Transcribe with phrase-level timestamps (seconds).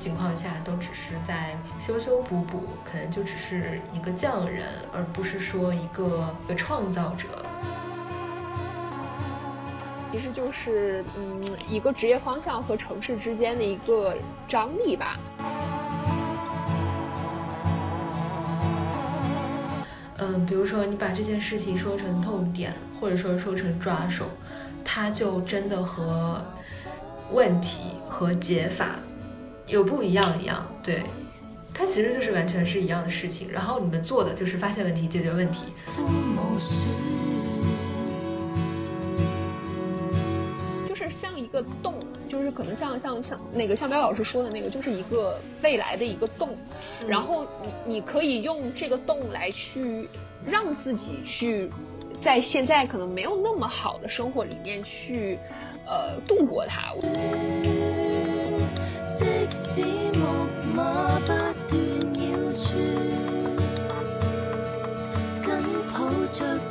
[0.00, 7.28] 情况下都只是在修修补补，可能就只是一个匠人，而不是说一个一个创造者。
[10.10, 14.16] 其实就是嗯，一个职业方向和城市之间的一个
[14.48, 15.18] 张力吧。
[20.16, 24.24] 嗯，比如说你把这件事情说成痛点，或者说说成抓手，
[24.82, 26.42] 它就真的和
[27.30, 28.96] 问题和解法
[29.70, 30.66] 有不一样一样。
[30.82, 31.02] 对，
[31.72, 33.50] 它其实就是完全是一样的事情。
[33.50, 35.72] 然后你们做的就是发现问题，解决问题。
[40.88, 41.94] 就是像一个洞，
[42.28, 46.56] 就是可能像像像那个向彪老师说的那个，就是一个未来的一个洞，
[47.06, 47.46] 然后
[47.86, 50.08] 你你可以用这个洞来去
[50.44, 51.70] 让自己去
[52.20, 55.38] 在现在可能没有那么好的生活里面去
[55.86, 56.92] 呃度过它。
[59.20, 59.82] 即使
[60.18, 60.80] 木马
[61.20, 61.76] 不断
[62.14, 62.20] 绕
[62.56, 62.64] 转，
[65.44, 65.48] 紧
[65.92, 65.98] 抱
[66.32, 66.69] 着。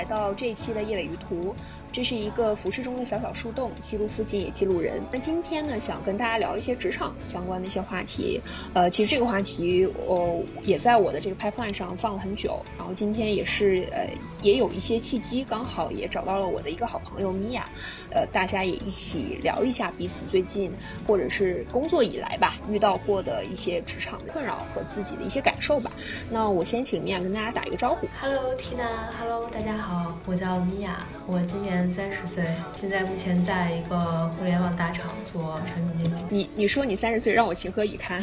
[0.00, 0.10] 来。
[0.10, 1.54] 到这一期的叶尾鱼图，
[1.92, 5.02] 这是一个服饰中的小小树洞，记录附近也记录人。
[5.10, 8.40] 那今天呢，想跟大家聊一些职场相关的一些话题。
[8.72, 12.64] 呃，其实这个话题，我也在我的这个 pipeline 上放了很久。
[12.78, 14.08] 然后今天也是，呃，
[14.40, 17.68] 也有一些契机，刚好也找到了我的一个好朋友米娅，
[18.12, 20.70] 呃，大家也一起聊一下彼此最近
[21.08, 25.90] 或者是工作以来吧遇到过的一些职场困扰和自己的一些感受吧。
[26.30, 28.06] 那我先请米娅跟大家打一个招呼。
[28.20, 30.16] Hello Tina，Hello 大家好。
[30.26, 36.20] 我叫米娅，我今年三十岁，现在目前在一个互联网大厂做产品经理。
[36.30, 38.20] 你你说你三十岁，让我情何以堪？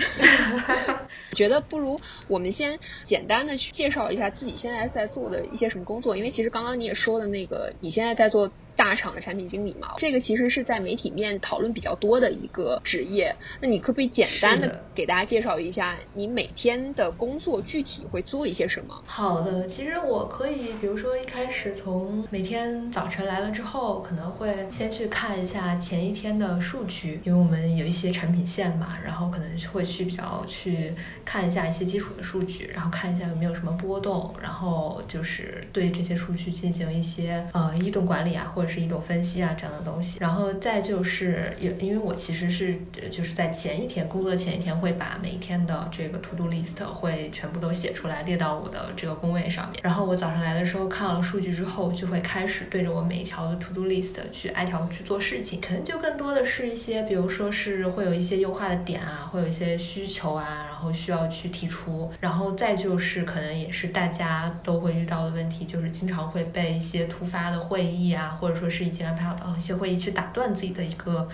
[1.34, 8.51] 觉得不如我们先简单的去介绍一下自己现在在做的一些什么工作，因为其实刚刚你也说的那个，你现在在做。
[8.77, 13.35] 大厂的产品经理嘛，这个其实是在媒体面讨论比较多的一个职业。
[13.59, 19.01] 那你可不可以简单的给大家介绍一下你每天的工作具体会做一些什么？
[19.07, 30.94] 好的，其实我可以，比如说一开始从每天早晨来了之后，可能会先去看一下前一天的数据，因为我们有一些产品线嘛，然后可能会去比较去
[31.25, 38.66] 看一下一些基础的数据，然后看一下有没有什么波动，然后就是对这些数据进行一些呃异动管理啊，或者。
[38.67, 40.17] 是一种分析啊，这样的东西。
[40.19, 42.78] 然后再就是，也因为我其实是
[43.09, 49.79] 就是在前一天工作前一天，会把每一天的这个 to do list 会全部都写出来，列到我的这个工位上面。
[49.81, 55.61] 然后我早上来的时候看了数据之后，就会开始对着我每一条的 to do list 去挨条去做事情。
[55.61, 62.11] 可能就更多的是一些，比如说是会有一些优化的点啊，会有一些需求啊，然后需要去提出。
[62.19, 68.56] 然后再就是可能也是大家都会遇到的问题，就是经常会被一些突发的会议啊，或者。
[68.57, 71.28] 说是已经安排好的一些会议去打断自己的一个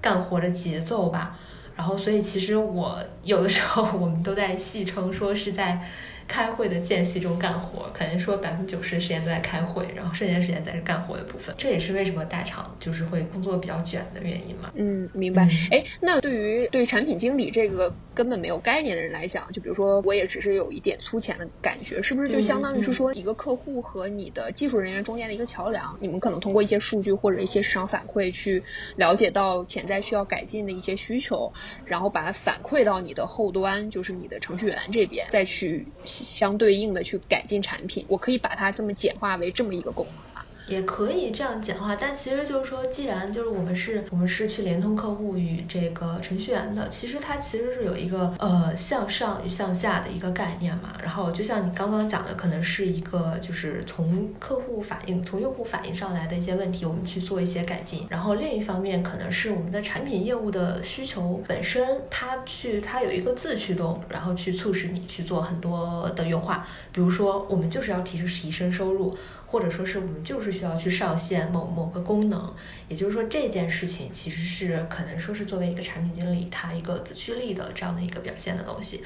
[0.00, 1.36] 干活的节奏吧，
[1.74, 5.82] 然后所以其实我有的时候我们都在戏称说是在。
[6.28, 11.54] 开会的间隙中干活，可能说百分之九十的时间都在开会，然后剩下的时间才是干活的部分。
[11.56, 14.70] 这也是为什么大厂就是会工作比较卷的原因嘛。
[14.74, 15.48] 嗯，明白。
[15.70, 25.96] 哎，那对于对产品经理这个根本没有概念的人来讲，就比如说我也只是有一点粗浅的感觉，是不是就相当于是说一个客户和你的技术人员中间的一个桥梁？
[26.00, 28.62] 你们可能通过一些数据或者一些市场反馈去
[28.96, 31.52] 了解到潜在需要改进的一些需求，
[31.84, 35.86] 然后把它反馈到你的后端，就是你的程序员这边，再去。
[36.24, 40.35] 相对应的去改进产品，我可以把它这么简化为这么一个功能。
[40.66, 50.94] 也可以这样简化，但其实就是说，既然就是我们是，我们是去联通客户与这个程序员的，其实它其实是有一个呃向上与向下的一个概念嘛。
[51.00, 58.06] 然后就像你刚刚讲的，可能是一个就是从客户反映、从用户反映上来的一些问题，我们去做一些改进。
[58.10, 66.66] 然后另一方面，可能是我们的产品业务的需求本身，它去它有一个自驱动，然后去促使你去做很多的优化。
[66.90, 69.16] 比如说，我们就是要提提升收入。
[69.46, 72.52] 或者说是我们就是需要去上线某某个功能，
[72.88, 79.02] 也就是说这件事情其实是可能说是作为一个产品经理他一个自驱力的这样的一个表现的东西。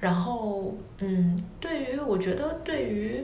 [0.00, 3.20] 然后，嗯，对于我觉得对于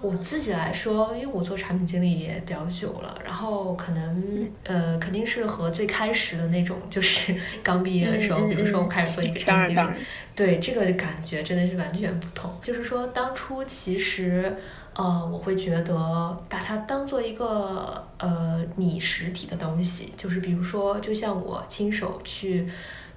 [0.00, 9.90] 我自己来说，因为我做产品经理也比较久了，然后可能呃，肯定是和最开始的那种，就是 刚毕业的时候，比如说我开始做一个产品经理，
[10.34, 12.52] 对这个感觉真的是完全不同。
[12.60, 14.56] 就是说，当初其实
[14.96, 22.68] 呃，我会觉得把它当做一个呃拟实体的东西，就是比如说，就像我亲手去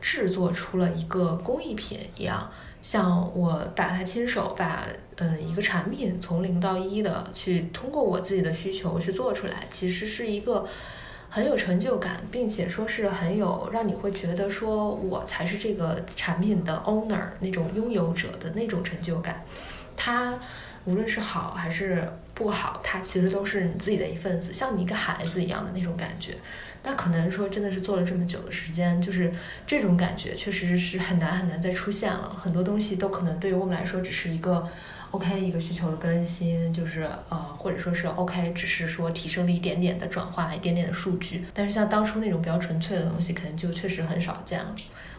[0.02, 2.50] 制作出了一个工艺品一样。
[2.82, 4.88] 像我把它亲手把
[5.18, 10.66] 嗯一个产品从零到一的去通过我自己的需求去做出来，其实是一个
[11.30, 19.44] 很有成就感，并且说是很有让你会觉得说我才是这个产品的 owner 那种拥有者的那种成就感。
[19.98, 20.40] 它
[20.88, 26.34] 无论是好还是不好，它其实都是你自己的一份子，像你一个孩子一样的那种感觉。
[26.82, 29.30] 那可能说真的是做了这么久的时间，就是
[29.66, 32.30] 这种感觉确实是很难很难再出现了。
[32.30, 34.66] 很多东西都可能对于我们来说只是一个
[35.12, 41.44] OK 一个需求的更新，就是呃或者说是 OK，只是说提升了一点点的转化，一点点的数据。
[41.54, 44.74] 但是像当初那种比较纯粹的东西，可能就确实很少见了。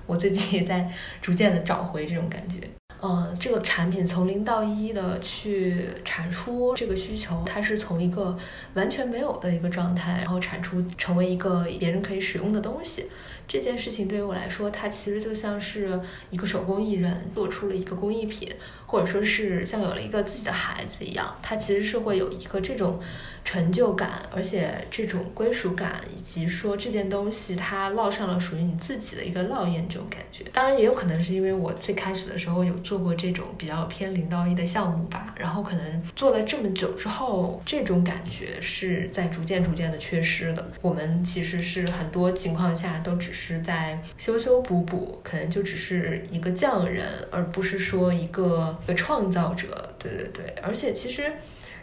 [0.06, 2.56] 我最近也在逐渐的找回这种感觉。
[3.00, 8.36] 呃，这个产品从零到一的去产出这个需求，它是从一个
[8.74, 13.06] 完全没有的一个状态，然后产出成为一个别人可以使用的东西。
[13.48, 15.98] 这件事情对于我来说，它其实就像是
[16.30, 18.52] 一个手工艺人做出了一个工艺品，
[18.86, 23.00] 或者说是像有了一个自己的孩子一样，它其实是会有一个这种
[23.46, 30.44] 成就感，而且这种归属感，以及说这件东西它烙上了属于你自己的一个烙印，这种感觉。
[30.52, 40.70] 当然也有可能是因为我最开始的时候有做过这种比较偏零到一的项目吧，然后可能做了这么久之后，这种感觉是在逐渐逐渐的缺失的。
[40.82, 43.37] 我们其实是很多情况下都只是。
[43.38, 49.94] 是在修修补补，可能就只是一个匠人，而不是说一个创造者。
[49.96, 51.32] 对对对，而且其实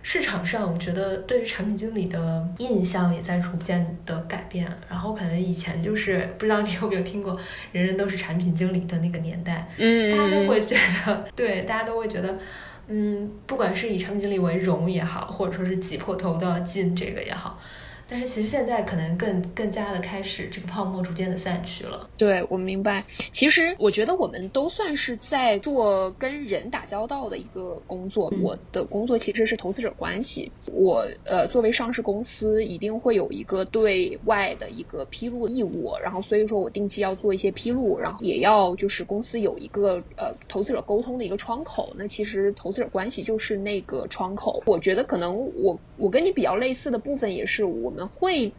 [0.04, 4.68] 市场上，我觉得对于产品经理的印象也在逐渐的改变。
[4.90, 7.40] 然后可能以前就是不知道你 有没有听过
[7.72, 10.76] “人人都是产品经理”的那个年代，嗯，大家都会觉
[11.06, 12.38] 得，对，大家都会觉得，
[12.88, 17.58] 嗯，不管是以产品经理为荣也好，或者说是挤破头都要进这个也好。
[18.08, 22.08] 但是其实现在可能更更加的开始，这个泡沫逐渐的散去了。
[22.16, 28.32] 对我明白，其实我觉得我们都算是在做跟人打交道的一个工作。
[28.42, 30.52] 我的工作其实是投资者关系。
[30.72, 41.92] 我呃作为上市公司，一定会有一个对外的一个披露义务，然后所以说我定期要做一些披露，然后也要就是公司有一个呃投资者沟通的一个窗口。
[41.98, 44.62] 那其实投资者关系就是那个窗口。
[44.68, 47.95] 我觉得可能我我跟你比较类似的部分也是我。
[47.96, 48.54] 我们会。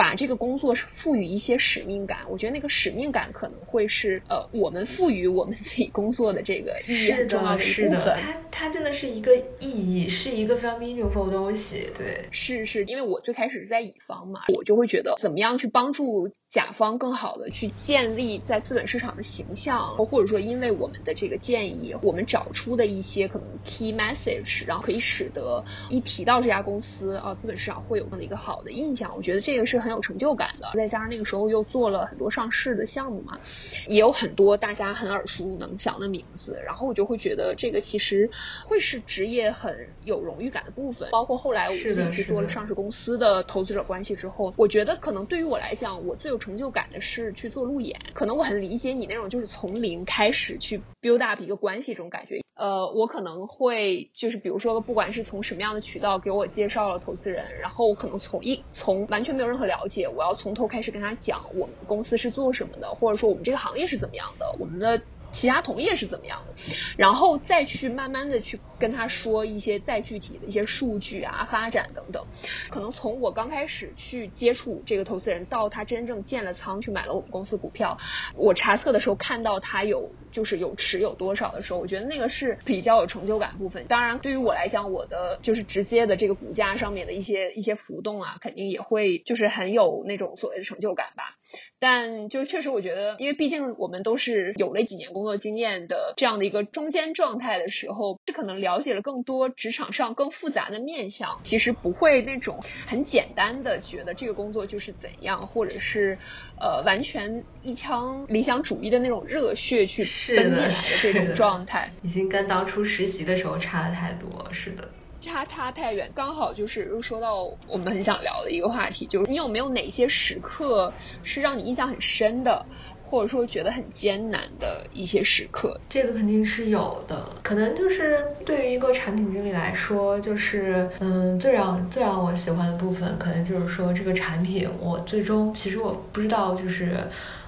[0.00, 8.16] 把这个工作是赋予一些使命感，我觉得那个使命感可能会是呃，我们赋予我们自己工作的这个意义很重要的一部分。
[8.18, 11.90] 它它真的是一个意义，是一个非常 meaningful 的东西。
[11.94, 29.14] 对，是是，因为我最开始是在乙方嘛，我就会觉得怎么样去帮助甲方更好的去建立在资本市场的形象，或者说因为我们的这个建议，我们找出的一些可能 key message，然后可以使得一提到这家公司啊，资本市场会有这样的一个好的印象。
[29.14, 29.89] 我觉得这个是很。
[29.90, 33.40] 很有成就感的，再加上那个时候又做了很多上市的项目嘛，
[33.88, 38.30] 也有很多大家很耳熟能详的名字，然后我就会觉得这个其实
[38.64, 41.08] 会是职业很有荣誉感的部分。
[41.10, 48.00] 包括后来我自己去做了上市公司的投资者关系之后，我觉得可能对于我来讲，我最有成就感的是去做路演。
[48.14, 52.40] 可能我很理解你那种就是从零开始去 build up 一个关系这种感觉。
[52.60, 65.02] 呃，我可能会就是比如说，不管是从什么样的渠道给我介绍了投资人，然后我可能从一从完全没有任何了解，我要从头开始跟他讲我们公司是做什么的，或者说我们这个行业是怎么样的，我们的。
[65.32, 66.54] 其他同业是怎么样的，
[66.98, 72.26] 然后再去慢慢的去跟他说一些再具体的一些数据啊、发展等等。
[72.70, 77.96] 可能从我刚开始去接触这个投资人，到他真正建了仓去买了我们公司股票，
[78.34, 83.86] 我查册的时候看到他有就是有持有多少的时候，我觉得那个是比较有成就感部分。
[83.86, 91.36] 当然，对于我来讲，我的就是直接的这个股价上面的一些一些浮动啊，肯定也会就是很有那种所谓的成就感吧。
[91.78, 95.20] 但就确实我觉得，因为毕竟我们都是有了几年工。
[95.20, 106.18] 作经验的这样的一个中间状态的时候，是可能聊了解了更多职场上更复杂的面相，其实不会那种很简单的觉得这个工作就是怎样，或者是
[106.60, 110.04] 呃完全一腔理想主义的那种热血去
[110.36, 110.72] 奔进来的
[111.02, 114.28] 这种状态，已经跟当初实习的时候差了太多。
[114.52, 114.88] 是的。
[115.20, 122.64] 差差太远，刚好就是又说到我们很想聊的一个话题，就是你有没有哪些时刻是让你印象很深的？
[123.10, 125.76] 或者说觉得很艰难的一些时刻？
[125.88, 136.96] 这个肯定是有的，可能就是对于一个产品经理来说，就是嗯，最让最让我喜欢的部分，可能就是说这个产品，我最终其实我不知道，就是。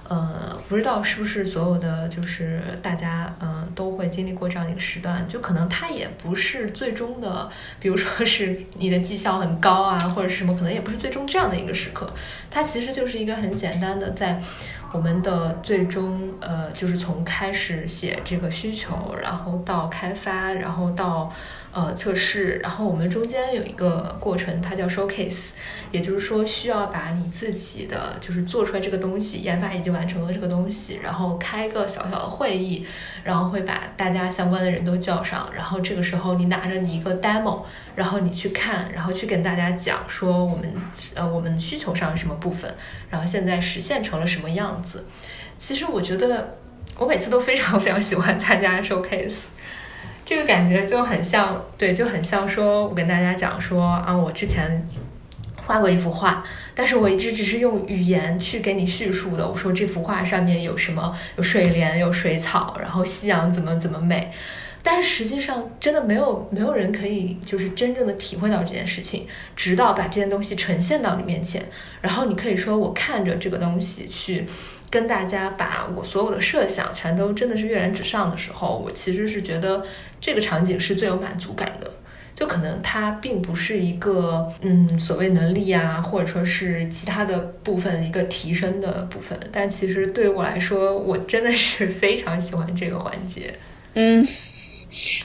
[0.09, 12.13] 呃，不知道是不是所有的就是大家嗯都会经历过这样一个时段，就可能它也不是最终的，比如说是你的绩效很高啊，或者是什么，可能也不是最终这样的一个时刻，
[12.51, 14.39] 它其实就是一个很简单的在。
[14.93, 21.33] 我们的最终，呃，就是从开始写这个需求，然后到开发，然后到
[21.73, 25.49] 呃测试，然后我们中间有一个过程，它叫 showcase，
[25.91, 32.85] 也就是说需要把你自己的就是做出来这个东西，研发已经完成了这个东西，然后开个小小的会议，
[33.23, 37.63] 然后会把大家相关的人都叫上，然后这个时候你拿着你一个 demo，
[37.95, 40.71] 然后你去看，然后去跟大家讲说我们
[41.15, 42.71] 呃我们需求上是什么部分，
[43.09, 44.79] 然后现在实现成了什么样。
[44.83, 45.05] 子，
[45.57, 46.57] 其实我觉得
[46.97, 49.37] 我每次都非常 非常喜欢参加 showcase，
[50.25, 54.87] 这个感觉就很像，对，就很像说，我跟大家讲说啊，我之前
[55.65, 59.45] 画过一幅画，但是我一直只是用语言去给你叙述的。
[59.45, 64.31] 我说这幅画上面有什么，有水莲，有水草，然后夕阳怎么怎么美，
[64.81, 69.27] 但是实际上真的没有没有人可以就是真正的体会到这件事情，
[69.57, 71.65] 直到把这件东西呈现到你面前，
[72.01, 74.47] 然后你可以说我看着这个东西去。
[74.93, 79.83] 跟大家把我所有的设想全都真的是跃然纸上的时候，我其实是觉得
[80.21, 81.89] 这个场景是最有满足感的。
[82.35, 93.55] 就可能它并不是一个嗯所谓能力啊，或者说是其他的部分一个提升的部分，但其实对于我来说，我真的是非常喜欢这个环节。
[93.95, 94.23] 嗯。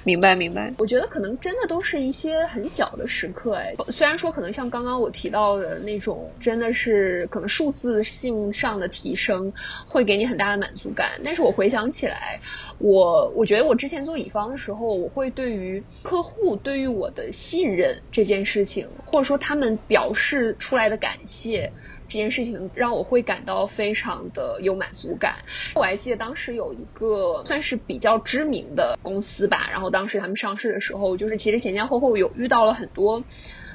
[0.04, 9.52] 明白明白，我觉得可能真的都是一些很小的时刻哎，虽然说可能像刚刚我提到的那种，真的是可能数字性上的提升
[9.86, 12.40] 会给你很大的满足感，但是我回想起来，
[12.78, 21.72] 我我觉得我之前做乙方的时候，我会对于客户对于我的信任这件事情，或者说他们表示出来的感谢。
[22.08, 25.44] 这件事情让我会感到非常的有满足感。
[25.74, 33.22] 我还记得当时有一个算是比较知名的公司吧，然后当时他们上市的时候，就是其实前前后后有遇到了很多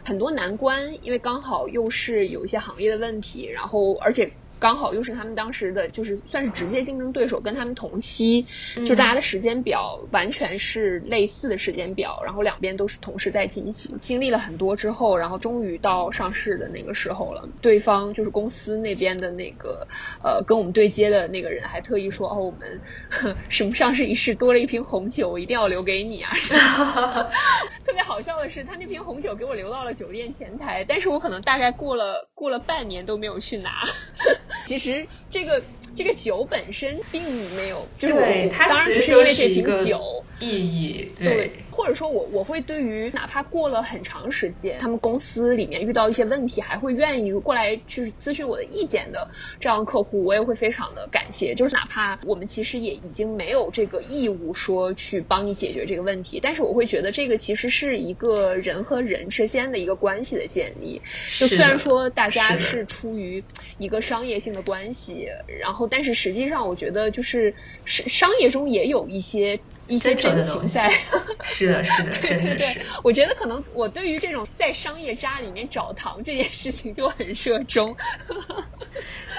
[0.04, 4.34] 很多难关，因为刚好又是有一些行业的问题，然后而且。
[4.64, 8.46] 刚好又是他们当时的，就是算是直接竞争对手，跟他们同期，
[8.86, 14.00] 就大家的时间表完全是类似的时间表，然后两边都是同时在进行。
[14.00, 17.50] 经历了很多之后，然后终于到上市的那个时候了。
[17.62, 19.86] 对方就是公司那边的那个
[20.24, 22.80] 呃跟我们对接的那个人，还特意说哦，我们
[23.50, 26.32] 什么上市仪式多了一瓶红酒，我一定要留给你啊！
[27.84, 33.72] 特别好笑的是，他那瓶红酒给我留到了酒店前台，但是我可能大概过了过了半年都没有去拿。
[34.66, 35.62] 其实这个
[35.96, 37.24] 这个酒本身并
[37.56, 38.20] 没有，就是我
[38.68, 41.52] 当然是因为这瓶酒意义对。
[41.76, 49.28] 或者说，我我会对于哪怕过了很长时间，他们公司里面遇到一些问题，还会愿意过来就是咨询我的意见的
[49.60, 51.56] 这样的客户，我也会非常的感谢。
[51.56, 61.02] 就是哪怕我们其实也已经没有这个义务说去帮你解决这个问题，但是我会觉得这个其实是一个人和人之间的一个关系的建立。
[61.40, 63.44] 就虽然说大家是出于
[63.80, 65.28] 一个商业性的关系，
[65.60, 69.60] 然后但是实际上我觉得就是商商业中也有一些。
[69.86, 70.90] 一些真情在，
[71.44, 72.80] 是的，是的，真的是。
[73.04, 77.94] 我觉得可能我对于这种在商业渣里面找糖这件事情就很热衷。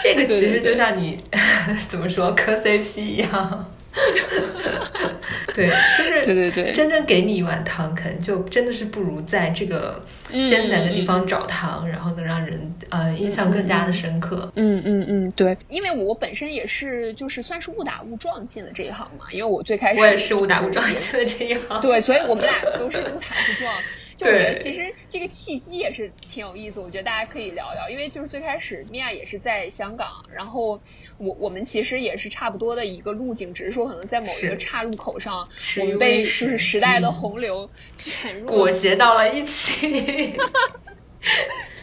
[0.03, 1.17] 这个其实就像你
[1.89, 3.74] 怎么说磕 CP 一样。
[5.55, 10.05] 对，就是对对对，真正给你一碗汤，可能就真的是不如在这个
[10.49, 14.51] 艰难的地方找糖，然后能让人呃印象更加的深刻。
[14.57, 23.73] 嗯嗯嗯，对，因为我本身也是就是算是误打误撞进了这一行嘛，因为我最开始我也是误打误撞进了这一行，对，所以我们俩都是误打误撞。
[24.17, 30.81] 就我觉得其实这个契机也是挺有意思，我觉得大家可以聊聊，因为就是最开始米娅也是在香港，然后
[31.19, 35.47] 我我们其实也是差不多的一个路径，只是说可能在某一个岔路口上，
[35.81, 40.35] 我们被就是时代的洪流卷入裹挟到了一起，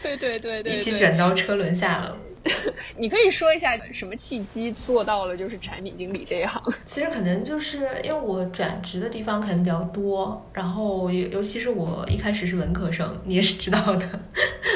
[0.02, 2.16] 对对对对， 一起卷到车轮下了。
[2.98, 6.62] 你可以说一下什么契机做到了就是产品经理这一行？
[6.84, 14.06] 其实可能就是因为我转职的地方可能比较多，然后尤尤其是我一开始是文科生，你也是知道的，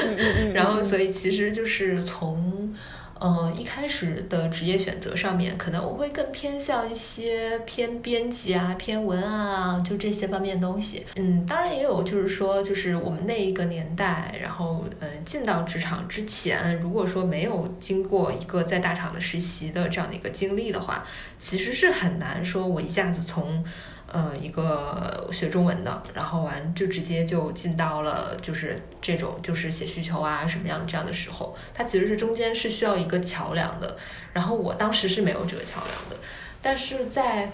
[0.05, 2.73] 嗯嗯嗯， 然后所以其实就是从
[3.19, 11.05] 呃，一开始的职业选择上面，可能我会更偏向一些偏编辑啊、偏文案啊，就这些方面的东西。
[11.15, 21.05] 嗯，当然也有，就是说，就是我们那一个年代，然后嗯，进到职场之前，如果说没有经过一个在大厂的实习的这样的一个经历的话，
[21.39, 23.63] 其实是很难说我一下子从。
[24.09, 33.97] 呃，一个学中文的，然后完就直接就进到了就是这种就是写需求啊什么样的这样的时候，它其实是中间是需要一个桥梁的。
[34.31, 36.15] 然后我当时是没有这个桥梁的，
[36.61, 37.51] 但是在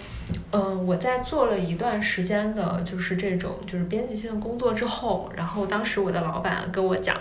[0.52, 7.18] 嗯我在做了一段时间的就是这种就是编辑性的工作之后，然后当时我的老板跟我讲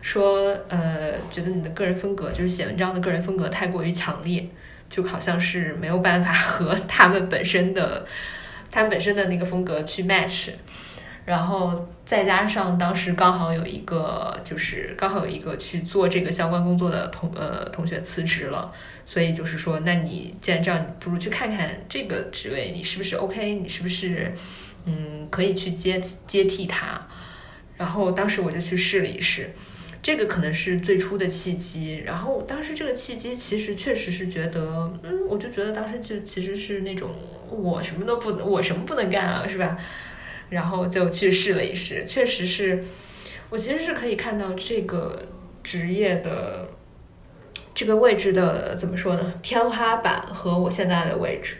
[0.00, 4.48] 说，呃，觉得你的个人风格就是写文章的个人风格太过于强烈，
[4.88, 8.06] 就好像是没有办法和 他们本身的。
[8.70, 10.50] 他本身的那个风格去 match，
[11.24, 18.72] 然后再加上当时刚好有一个，就是刚好有一个去做这个相关工作的同呃同学辞职了，
[19.04, 24.32] 所以就是说，那你既然这样，不如去看看这个职位你是不是 OK，你是不是
[24.86, 27.00] 嗯可以去接接替他？
[27.76, 29.50] 然后当时我就去试了一试。
[30.02, 37.10] 这个可能是最初的契机，然后当时这个契机其实确实是觉得，嗯，我就觉得当时就其实是那种
[37.50, 39.76] 我什么都不能，我什么不能干啊，是吧？
[40.48, 42.82] 然后就去试了一试，确实是
[43.50, 45.22] 我其实是可以看到这个
[45.62, 46.70] 职业的
[47.74, 49.34] 这个位置的怎么说呢？
[49.42, 51.56] 天花板和我现在的位置，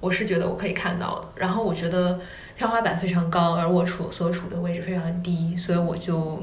[0.00, 1.28] 我是觉得我可以看到的。
[1.36, 2.18] 然后我觉得
[2.56, 6.42] 天花板非常高，而我处所处的位置非常低，所以我就。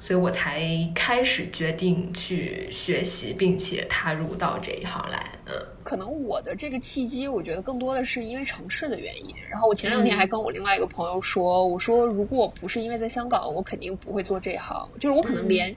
[0.00, 5.30] 所以我才开始决定去学习，并且踏入到这一行来。
[5.46, 5.52] 嗯，
[5.84, 9.34] 可能我的这个契机，我觉得更多的是因为城市的原因。
[9.50, 15.76] 然后我前两天还跟我另外一个朋友说，我说如果不是因为在香港，我肯定不会做这行，就是我可能连。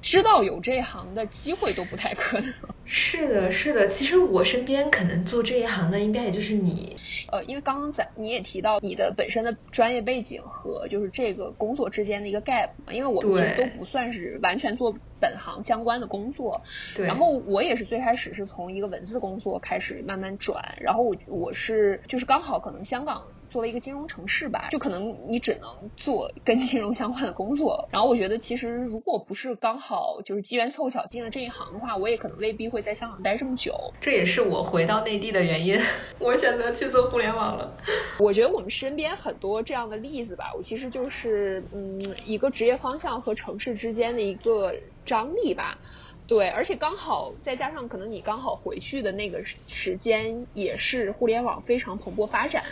[0.00, 2.54] 知道有这一行的机会都不太可能。
[2.84, 3.86] 是的，是的。
[3.86, 6.96] 其实我身边可能做这一行的，应该也就是你。
[7.30, 16.62] 呃，因为刚刚在你也提到你的本身的专业背景和就是这个工作之间的一个 gap 嘛，因为我们其实都不算是完全做本行相关的工作。
[16.94, 17.06] 对。
[17.06, 23.22] 然后我也是最开始是从一个文字工作开始慢慢转，然后我我是就是刚好可能香港。
[23.48, 27.88] 作为一个金融城市吧，就可能你只能做跟金融相关的工作。
[27.90, 33.74] 然后我觉得，其实如果不是刚好就是机缘凑巧进了这一行的话，我也可能未必会在香港待这么久。
[34.00, 35.80] 这也是我回到内地的原因，
[36.20, 37.76] 我选择去做互联网了。
[38.20, 45.78] 我觉得我们身边很多这样的例子吧，我其实就是嗯，一个职业方向和城市之间的一个张力吧。
[46.26, 52.64] 对，而且刚好再加上可能你刚好回去的那个时间，也是互联网非常蓬勃发展。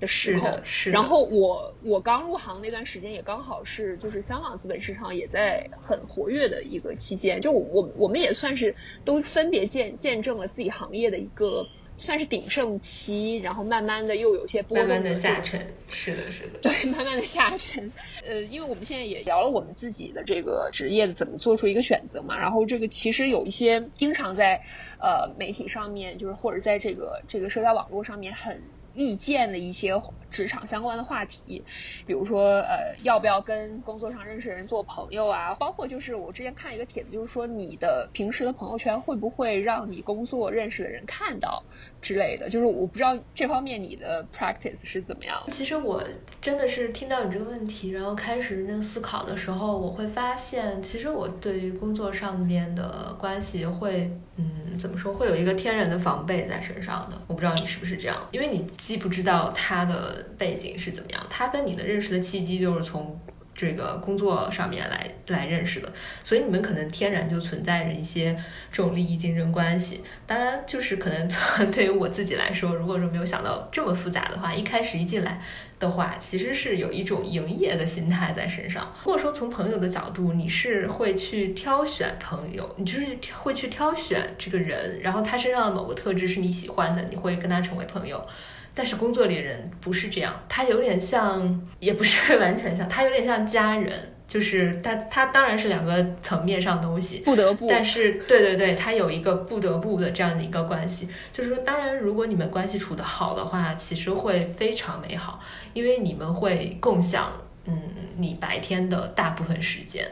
[0.00, 0.58] 的时候，
[0.90, 17.92] 然后我我刚入行那段时间也刚好是就是香港资本市场也在很活跃的一个期间，就我我们也算是都分别见见证了自己行业的一个算是鼎盛期，然后慢慢的又有些波动的下沉，是的，是的，对，慢慢的下沉。
[18.26, 24.62] 呃，因为我们现在也聊了我们自己的这个职业的怎么做出一个选择嘛，然后这个其实有一些经常在
[24.98, 28.62] 呃媒体上面，就是或者在这个这个社交网络上面很。
[28.92, 30.00] 意见的一些
[30.30, 31.64] 职场相关的话题，
[32.06, 35.54] 比如说呃，要不要跟工作上认识的人做朋友啊？
[35.54, 41.66] 包括就是我之前看一个帖子，就是说你的平时的朋友圈会不会让你工作认识的人看到？
[42.00, 45.42] 之类的，就是我不知道这方面你的 practice 是怎么样。
[45.48, 46.02] 其实我
[46.40, 57.20] 真的是听到你这个问题，然后开始认真思考的时候，我会发现，其实我对于工作上边的关系会，嗯，怎么说，会有一个天然的防备在身上的。
[57.26, 63.18] 我不知道你是不是这样，因为你既不知道他的背景是怎么样，他跟你的认识的契机就是从。
[63.60, 65.92] 这个工作上面来来认识的，
[66.24, 68.34] 所以你们可能天然就存在着一些
[68.72, 70.00] 这种利益竞争关系。
[70.26, 71.28] 当然，就是可能
[71.70, 75.42] 对于我自己来说，如果说没有想到这么复杂的话，一开始一进来
[75.78, 78.90] 的话，其实是有一种营业的心态在身上。
[79.04, 88.26] 或者说从朋友的角度，你是会去挑选朋友，你就是会去挑选这个人，然后他身上的某个特质是你喜欢的，你会跟他成为朋友。
[88.74, 105.40] 但是工作里人不是这样，他有点像，也不是完全像，他有点像家人，就是他他当然是两个层面上东西，不得不，但是对对对，他有一个不得不的这样的一个关系，就是说，当然如果你们关系处得好的话，其实会非常美好，
[105.72, 107.32] 因为你们会共享，
[107.64, 107.82] 嗯，
[108.16, 110.08] 你白天的大部分时间，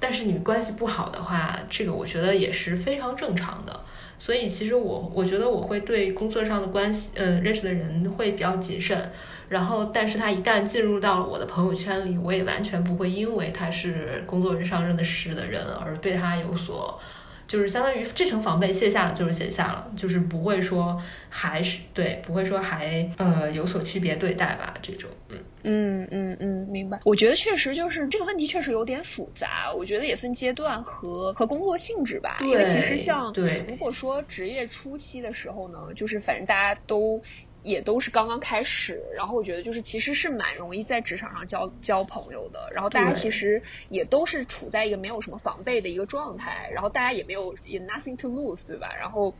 [0.00, 3.80] 但是你们关系不好的话，这个我觉得也是非常正常的。
[4.18, 9.10] 所以其实我我觉得我会对工作上的关系，嗯，认识的人会比较谨慎。
[9.48, 17.00] 然后，但是他一旦进入到了我的朋友圈里，我也完全不会因为他是工作上认识的人而对他有所
[17.48, 27.00] 就是相当于这层防备卸下了就是卸下了，就是不会说还是对，不会说还呃有所区别对待吧，这种，嗯嗯嗯嗯，明白。
[27.04, 37.22] 我觉得确实就是这个问题确实有点复杂，我觉得也分阶段和和工作性质吧，因为其实像对，如果说职业初期的时候呢，就是反正大家都。
[37.62, 48.94] 也都是刚刚开始，然后我觉得就是其实是蛮容易在职场上交交朋友的，然后大家其实也都是处在一个没有什么防备的一个状态，然后大家也没有也 nothing to lose，对吧？
[48.98, 49.34] 然后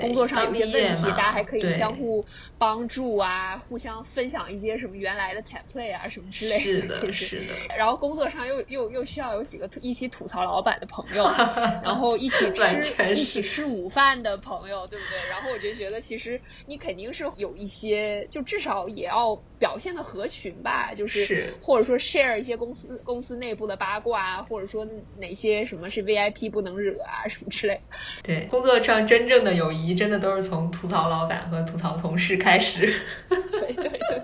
[0.00, 2.24] 工作上有些问题，大家还可以相互
[2.58, 7.76] 帮助啊，互相分享一些什么原来的 template 啊什么之类的，是的，是的。
[7.76, 11.24] 然后工作上又又又需要有几个一起吐槽老板的朋友，
[11.82, 15.30] 然后一起吃一起吃午饭的朋友，对不对？
[15.30, 17.24] 然后我就觉得其实你肯定是。
[17.36, 24.86] 有一些，就至少也要表现的合群吧，就是或者说 share 一些公司公司内部的八卦，或者说
[25.18, 27.80] 哪些什么是 VIP 不能惹啊，什么之类。
[28.22, 32.86] 对，工作上真正的友谊，真的都是从吐槽老板和吐槽同事开始。
[33.28, 34.22] 对对对，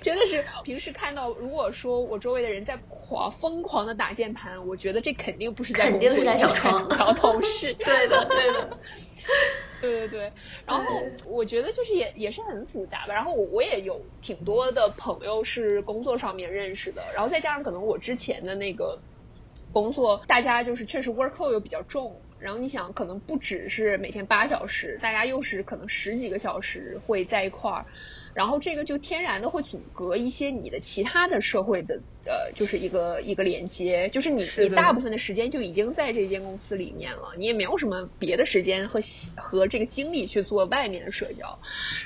[0.00, 7.74] 真的是平时看到，如果说我周围的人在狂疯狂的打键盘，我觉得这肯定不是在肯定是在小窗吐槽同事。
[7.84, 8.78] 对的，对的。
[9.84, 10.32] 对对对，
[10.66, 10.84] 然后
[11.26, 13.14] 我觉得就是也也是很复杂吧。
[13.14, 19.02] 然后我我也有挺多的朋友是工作上面认识的，然后再加上可能我之前的那个
[19.72, 22.22] 工作，大家就是确实 workload 又比较重。
[22.38, 27.86] 然后你想，可能不只是每天八小时，大家又是可能十几个小时会在一块儿。
[28.34, 39.00] 然后这个就天然的会阻隔一些你的其他的社会的呃，就是一个一个连接，就是你你大部分的时间就已经在这间公司里面了，你也没有什么别的时间和
[39.36, 41.58] 和这个精力去做外面的社交。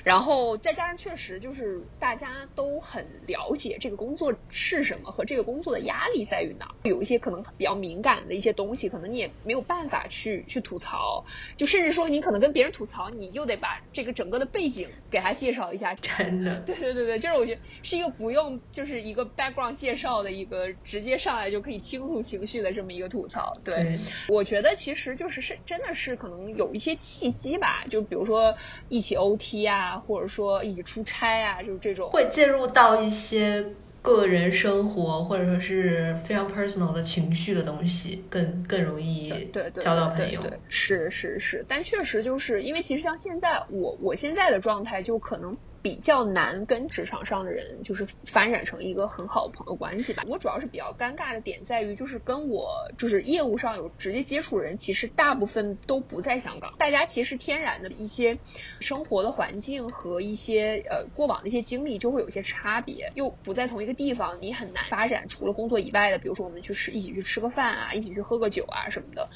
[0.04, 11.24] 然后再加上确实就是大家都很了解这个工作是什么和这个工作的压力在于哪，有一些可能比较敏感的一些东西，可能你也没有办法去去吐槽，
[11.56, 15.94] 就甚至说你可能跟别人吐槽，你又得把这个整个的背景给他介绍一下。
[15.94, 23.52] 真的， 对对对对，就是我觉得是一个不用就是一个 background 介绍的一个直接上来就可以倾诉情绪的这么一个吐槽。
[23.64, 28.54] 对，我觉得其实就是是真的是可能有一些契机吧，就比如说
[28.88, 33.64] 一起 OT 啊，或者说一起出差啊，就是这种会介入到一些
[34.00, 40.40] 个人生活或者说是非常 personal 的情绪的东西，更更容易对交到朋友。
[40.40, 45.56] 对是是是，但确实就是因为其实像现在我我现在的状态就可能。
[45.80, 50.24] 比较难跟职场上的人就是发展成一个很好的朋友关系吧。
[50.26, 56.74] 我主要是比较尴尬的点在于，就是跟我就是业务上有直接接触人，其实大部分都不在香港。
[56.78, 58.38] 大家其实天然的一些
[58.80, 69.28] 生活的环境和一些呃过往的一些经历就会有一些差别，又不在同一个地方，你很难发展除了工作以外的，比如说我们去吃一起去吃个饭啊，一起去喝个酒啊什么的。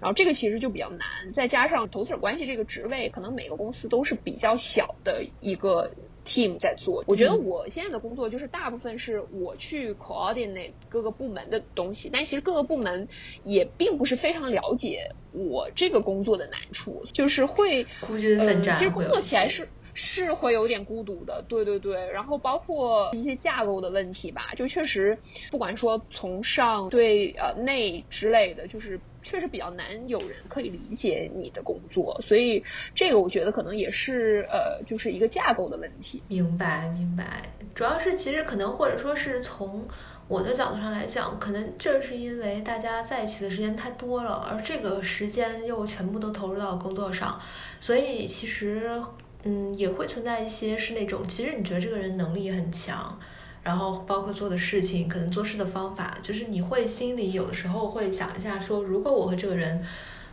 [0.00, 5.90] 然后这个其实就比较难，再加上投资者关系这个职位，可能每个公司都是比较小的一个。
[6.24, 13.08] Team 在做，我觉得我现在的工作就是大部分是我去 coordinate 各个部门的东西，但其实各个部门
[13.44, 25.18] 也并不是非常了解我这个工作的难处，就是会孤军奋战，其实工作起来是是会有点孤独的，对对对，然后包括一些架构的问题吧，就确实
[25.50, 29.00] 不管说从上对呃内之类的，就是。
[29.22, 36.22] 确实比较难有人可以理解你的工作，所以这个我觉得可能也是呃，就是一个架构的问题。
[36.26, 37.42] 明白，明白。
[37.74, 39.86] 主要是其实可能或者说是从
[40.26, 47.38] 我的角度上来讲，可能正是因为大家在一起的时间太多了，而这个时间又全部都投入到工作上，
[47.78, 49.02] 所以其实
[49.42, 53.18] 嗯也会存在一些是那种其实你觉得这个人能力很强。
[53.62, 59.84] 然后包括做的事情，可能做事的方法，就是你会心里有的时候会想一下，说如果我和这个人，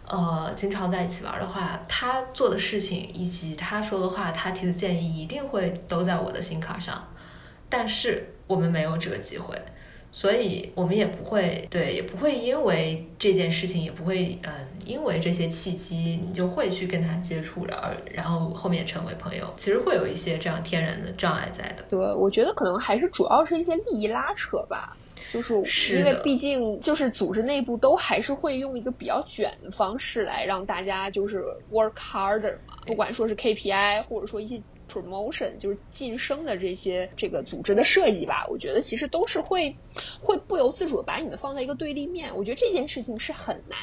[0.08, 7.06] 呃，经常在一起玩的话，他做的事情以及他说的话，他提的建议，一定会都在我的心卡上。
[7.68, 9.62] 但是我们没有这个机会。
[10.12, 14.52] 所以我们也不会对，也不会因为这件事情，也不会嗯，
[14.86, 19.54] 因为这些契机，你就会去跟他接触了，而然后后面成为朋友。
[19.58, 21.84] 其实会有一些这样天然的障碍在的。
[21.90, 24.98] 对，我觉得可能还是主要是一些利益拉扯吧，
[25.32, 25.54] 就是
[25.98, 34.60] 因为毕竟就是组织内部都还是会用一个比较卷的方式来让大家就是 work harder 嘛，不管说是 KPI 或者说一些。
[34.88, 39.76] Promotion 就是晋升的这些这个组织的设计吧，我觉得其实都是会
[40.22, 42.36] 会不由自主的把你们放在一个对立面。
[42.36, 43.78] 我觉得这件事情是很难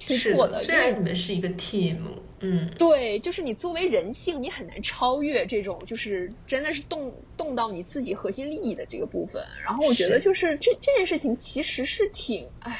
[0.00, 0.62] 突破的。
[0.62, 1.98] 虽然你们是一个 team，
[2.40, 9.42] 嗯，对，就是你作为人性，你很难超越这种就是真的是动动到你自己核心利益的这个部分。
[9.64, 12.78] 然后我觉得就是这这件事情其实是挺唉。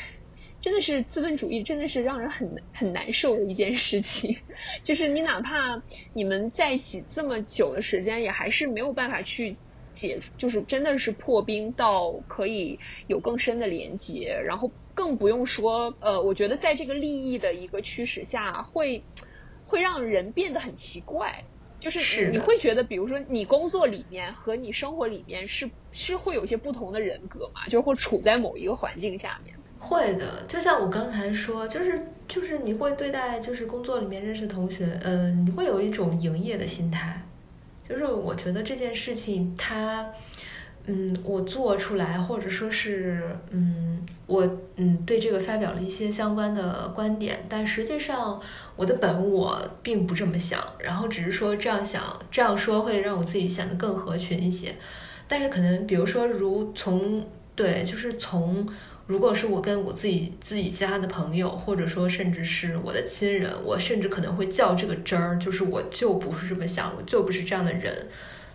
[0.61, 4.37] 真的是资本主义，真的是让人很很难受的一件事情。
[4.83, 9.57] 就是你哪怕你们在一起这么久的时间，也还是没有办法去
[9.93, 14.41] 解，就是真的是破冰到可以有更深的连接。
[14.45, 19.05] 然后更不用说，呃，我觉得在这个利益的一个驱使下，会
[19.65, 21.45] 会让人变得很奇怪。
[21.79, 27.67] 就是你会觉得，比如说你工作里面和你生活里面是是会有一些不同的人格嘛？
[27.67, 29.55] 就是会处在某一个环境下面。
[29.79, 37.23] 会的，就像我刚才说，就是就是你会对待就是工作里面认识同学，呃，你会有一种营业的心态。
[37.89, 40.07] 就是我觉得这件事情，它，
[40.85, 48.39] 嗯，我做出来，或者说是，嗯，我嗯对这个发表了一些相关的观点，但实际上
[48.77, 54.75] 我的本我并不这么想，然后只是说这样想，这样说会让我自己显得更合群一些。
[55.27, 58.69] 但是可能比如说，如从对，就是从。
[59.09, 68.07] 如果是我跟我自己自己家的朋友，或者说甚至是我的亲人，我甚至可能会较这个真儿，就是我就不是这么想，我就不是这样的人。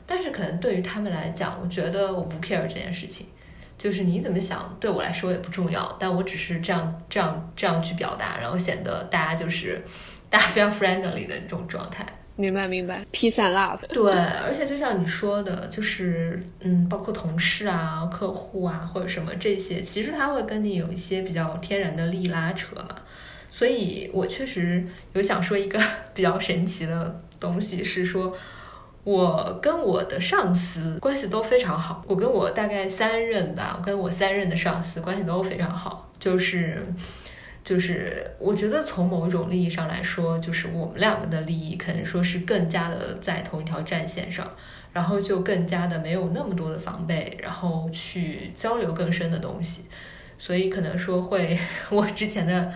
[0.05, 3.25] 但是可能对于他们来讲，我觉得我不 care 这件事情，
[3.79, 9.81] 就是你怎么想对我来说也不重要，但我只是这样这样这样去表达，然后显得大家就是
[10.29, 12.05] 大家非常 friendly 的这种状态。
[12.36, 13.86] 明白明白，peace and love。
[13.89, 22.88] 对，而且就像你说的，就是嗯，包括同事啊、客户啊或者什么这些，其实他会跟你有一些比较天然的利益拉扯嘛。
[23.52, 25.80] 所以我确实有想说一个
[26.15, 28.36] 比较神奇的东西，是说
[29.04, 32.04] 我跟我的上司关系都非常好。
[32.08, 36.84] 我跟我大概三任吧，我跟我三任的上司关系都非常好，就是。
[37.63, 44.49] 就是我觉得从某一种利益上来说，就是我们两个的利益可能说是更加的在同一条战线上，
[44.91, 49.86] 然后就更加的没有那么多的防备，然后去交流更深的东西，
[50.38, 51.58] 所以可能说会
[51.89, 52.73] 我之前的。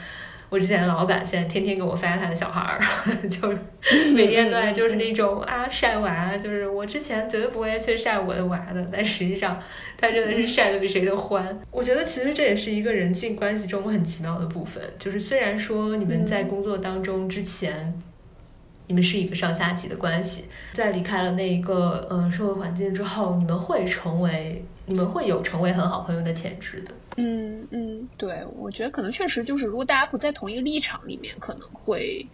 [0.49, 2.81] 我之前的老板现在天天给我发他的小孩儿，
[3.29, 9.61] 就是每天都在就是那种啊晒娃，就是我之前绝对不会去晒我的娃的，但实际上
[9.97, 11.59] 他真的是晒的比谁都欢。
[11.69, 17.93] 我觉得其实这也是一个人际关系中很奇妙的部分，就是虽然说你们在工作当中之前，
[18.87, 24.65] 你们是一个上下级的关系，在离开了那一个呃社会环境之后，你们会成为。
[24.89, 26.93] 你们会有成为很好朋友的潜质的。
[27.17, 32.25] 嗯嗯，对，我觉得可能确实就是，如果大家不在同一个立场里面，可能会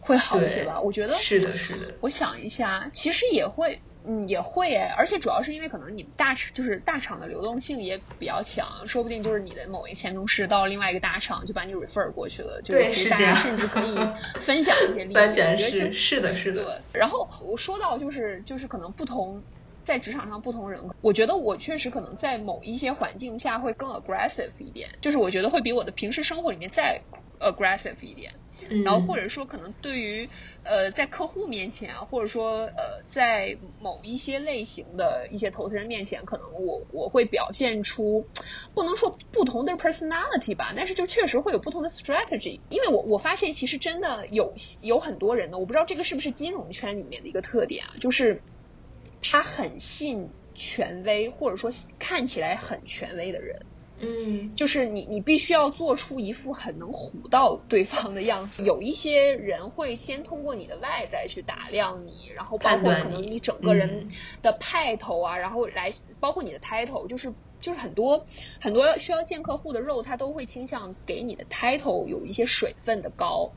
[0.00, 0.80] 会好一些吧。
[0.80, 1.94] 我觉得是的，是的。
[2.00, 4.94] 我想一下，其实也会，嗯，也会哎。
[4.96, 12.60] 而且主要是因为可能你们大厂就是大厂的流动性也比较强，说不定就是你的某一前同事到另外一个大厂就把你 refer 过去了。
[12.62, 13.94] 就，是其实大家甚至可以
[14.40, 15.16] 分享一些利益。
[15.16, 16.80] 完全是是的，是的。
[16.92, 19.42] 然后我说到就是就是可能不同。
[19.86, 27.02] 在职场上，不同人，我觉得我确实可能在某一些环境下会更 aggressive 一点，就是我觉得会比我的平时生活里面再
[27.40, 28.34] aggressive 一点。
[28.84, 30.28] 然后或者说，可能对于
[30.62, 38.26] 呃在客户面前啊，或者说呃在某一些类型的一些投资人面前，可能我我会表现出
[38.74, 42.60] 不能说不同的 personality 吧，但是就确实会有不同的 strategy。
[42.68, 48.40] 因为我我发现其实真的有有很多人呢，我不知道这个是不是金融圈里面的一个特点啊，就是。
[49.26, 53.64] 他很信权威，或者说看起来很权威的人，
[54.06, 58.62] 嗯，就是你，你必须要做出一副很能唬到对方的样子。
[58.64, 64.04] 有一些人会先通过你的外在去打量你，然后包括可能你整个人
[64.42, 68.26] 的派头啊，然后来包括你的 title，就是就是很多
[68.60, 73.52] 很多需要见客户的肉，他都会倾向给你的 title 有一些水分的高。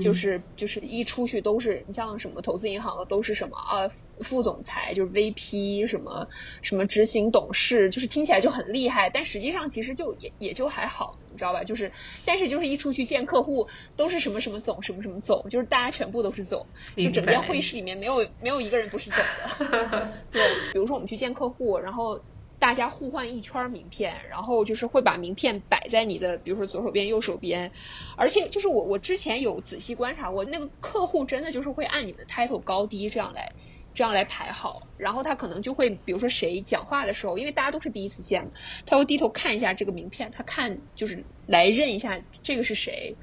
[0.00, 6.28] 就是就是一出去都是你像什么投资银行的都是什么啊副总裁就是 VP 什么
[6.62, 11.64] 什么执行董事就是听起来就很厉害，但实际上其实就也也就还好，你知道吧？
[11.64, 11.92] 就是
[12.24, 19.18] 但是就是一出去见客户都是什么什么总什么什么总，就是大家全部都是总，就整间会议室里面没有没有一个人不是总
[19.60, 20.08] 的。
[20.30, 22.20] 对，比如说我们去见客户，然后。
[22.64, 27.70] 大家互换一圈名片，然后就是会把名片摆在你的，比如说左手边、右手边，
[28.16, 33.52] 而且就是我我之前有仔细观察过，那个客户真的就是会按你们的 title 高低这样来
[33.92, 38.52] 这样来排好，然后他可能就会，比如说谁讲话的时候，因为大家都是第一次见嘛，
[38.86, 43.14] 他会低头看一下这个名片，他看就是来认一下这个是谁，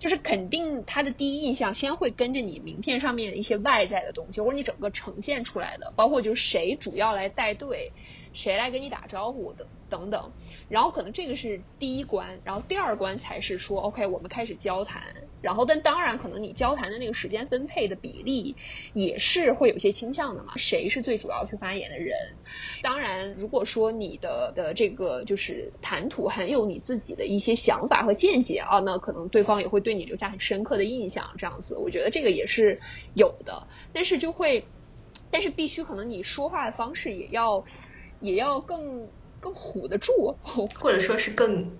[0.00, 7.92] 就是肯定他的第一印象先会跟着你名片上面一些外在的东西，或者你整个呈现出来的，包括就是谁主要来带队。
[8.38, 10.30] 谁来跟你打招呼的等等。
[10.68, 15.02] 然后可能这个是第一关，然后第二关才是说，OK，我们开始交谈。
[15.40, 18.56] 然后，但当然，可能你交谈的那个时间分配的比例
[18.92, 20.54] 也是会有些倾向的嘛。
[20.56, 22.16] 谁是最主要去发言的人？
[22.82, 31.30] 当然，如果说你的的这个就是谈吐很有你自己的一些想法和见解啊，那可能对方也会对你留下很深刻的印象。
[31.38, 32.80] 这样子，我觉得这个也是
[33.14, 33.68] 有的。
[33.92, 34.66] 但是就会，
[35.30, 37.64] 但是必须可能你说话的方式也要
[38.20, 39.06] 也要更。
[39.40, 41.70] 更唬得住， 或者说是更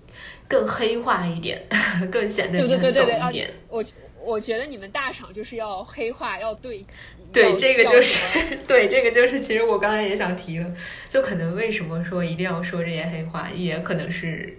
[0.47, 1.61] 更黑化一点，
[2.09, 3.51] 更显得对对对对对一点。
[3.67, 3.83] 我
[4.23, 7.21] 我觉得你们大厂就是要黑化，要对齐。
[7.33, 8.23] 对， 这个就是
[8.65, 10.73] 对这个就是，其实我刚才也想提了，
[11.09, 14.57] 就可能为什么说一定要说这些黑话，也可能是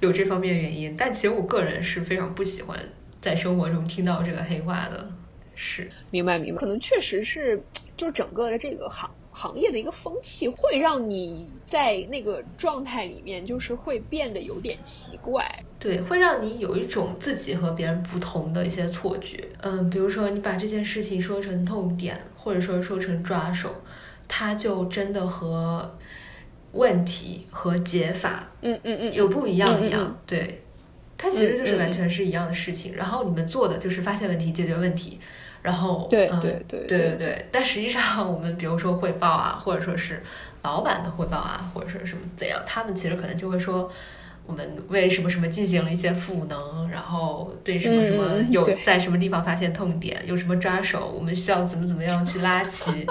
[0.00, 0.94] 有这方面原因。
[0.94, 2.78] 但其实我个人是非常不喜欢
[3.22, 5.10] 在生活中听到这个黑话的。
[5.54, 7.62] 是，明白明白，可能确实是，
[7.96, 9.10] 就整个的这个行。
[9.32, 15.64] 行业的一个风气会让你在那个状态里面，就是会变得有点奇怪。
[15.78, 19.48] 对，会让你有一种自己和别人不同的一些错觉。
[19.62, 23.74] 嗯，比如说你把这件事情说成痛点，或者说说成抓手，
[24.28, 25.98] 它就真的和
[26.72, 30.16] 问题和解法，嗯嗯嗯，有不一样一样。
[30.26, 30.62] 对，
[31.16, 32.94] 它其实就是完全是一样的事情。
[32.94, 35.18] 然后你们做的就是发现问题，解决问题。
[35.62, 40.20] 然后，对对对对对对，但实际上，我们比如说汇报啊，或者说是
[40.62, 43.88] 老板的汇报啊，或者说什么怎样，他们其实可能就会说，
[44.44, 53.06] 我们为什么什么进行了一些赋能，然后对什么什么有在什么地方发现痛点，有什么抓手，我们需要怎么怎么样去拉齐。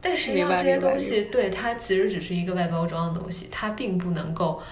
[0.00, 4.62] 但实际上这些东西，对它其实只是一个外包装的东西，它并不能够。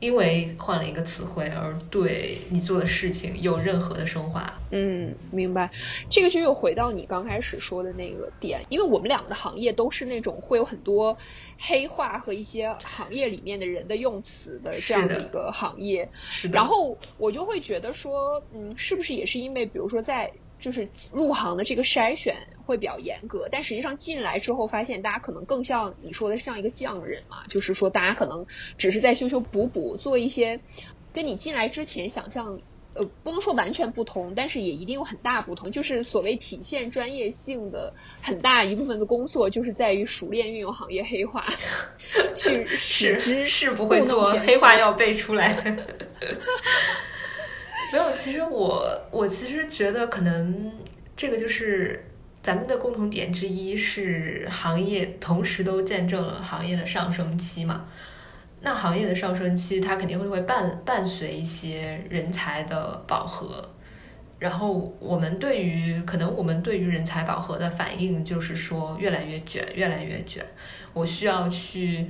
[0.00, 4.52] 因为换了一个词汇而对你做的事情有任何的升华。
[4.70, 5.70] 嗯，明白。
[6.08, 11.16] 这个就又回到你刚开始说的那个点，因为我们两个的行业都是那种会有很多
[11.58, 16.08] 黑话和一些行业里面的人的用词的这样的一个行业。
[16.30, 16.54] 是的。
[16.54, 20.32] 然后我就会觉得说，嗯，是不是也是因为，比如说在。
[20.60, 28.46] 就是入行的这个筛选会比较严格，但实际上进来之后发现，大家可能更像你说的像一个匠人嘛，就是说大家可能
[28.76, 30.60] 只是在修修补补，做一些
[31.12, 32.60] 跟你进来之前想象，
[32.94, 35.72] 呃，不能说完全不同，但是也一定有很大不同。
[35.72, 41.46] 就是所谓体现专业性的很大一部分的工作，就是在于熟练运用行业黑话，
[42.34, 45.56] 去使之是不会做黑话要背出来。
[47.92, 50.72] 没有，其实我我其实觉得可能
[51.16, 52.06] 这个就是
[52.40, 57.86] 咱们的共同点之一是行业同时都见证了行业的上升期嘛。
[58.60, 63.68] 那行业的上升期，它肯定会会伴伴随一些人才的饱和。
[64.38, 70.44] 然后我们对于可能我们对于人才饱和的反应就是说越来越卷，越来越卷。
[70.92, 72.06] 我需要去。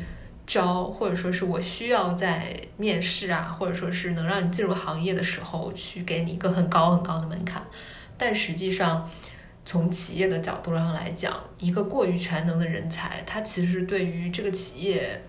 [0.50, 7.62] 招，或者说是我需要在面试啊，或者说是能让你进入行业的时候，去给你一个很高很高的门槛。
[8.18, 9.08] 但实际上，
[9.64, 15.22] 从企业的角度上来讲，一个过于全能的人才，他其实对于这个企业，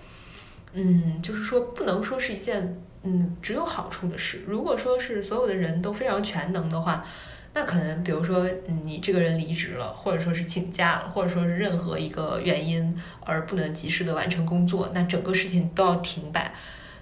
[0.73, 4.43] 嗯，就是说不能说是一件嗯只有好处的事。
[4.47, 7.05] 如果说是所有的人都非常全能的话。
[7.53, 8.49] 那可能，比如说
[8.85, 16.53] 你这个人离职了，或者说是请假了，或者说是任何一个原因而不能及时的完成工作，那整个事情都要停摆。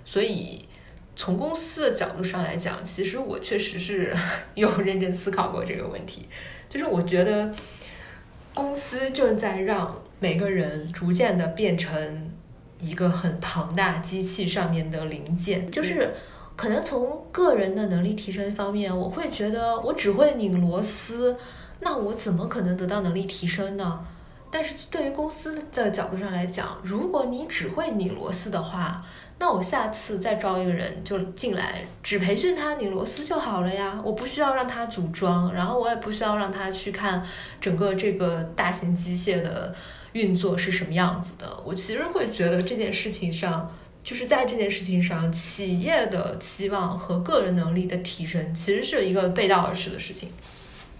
[0.03, 0.65] 所以
[1.15, 4.12] 从公司的角度上来讲，其实我确实是
[4.55, 6.27] 有认真思考过这个问题。
[6.67, 7.53] 就是我觉得
[8.55, 12.31] 公司正在让每个人逐渐的变成
[12.79, 16.15] 一个很庞大机器上面的零件，就是。
[16.60, 21.38] 可能从个人的能力提升方面，我会觉得我只会拧螺丝，
[21.80, 24.06] 那我怎么可能得到能力提升呢？
[24.52, 29.02] 但是对于公司的角度上来讲，如果你只会拧螺丝的话，
[29.38, 37.26] 那我下次再招一个人就进来，只培训他拧螺丝就好了呀，我不需要让他组装，然后我也不需要让他去看
[37.62, 39.74] 整个这个大型机械的
[40.12, 41.63] 运作是什么样子的。
[41.63, 43.74] 我其实会觉得这件事情上。
[44.10, 50.32] 就是在这件事情上，企业的期望和个人能力的提升，其实是一个背道而驰的事情。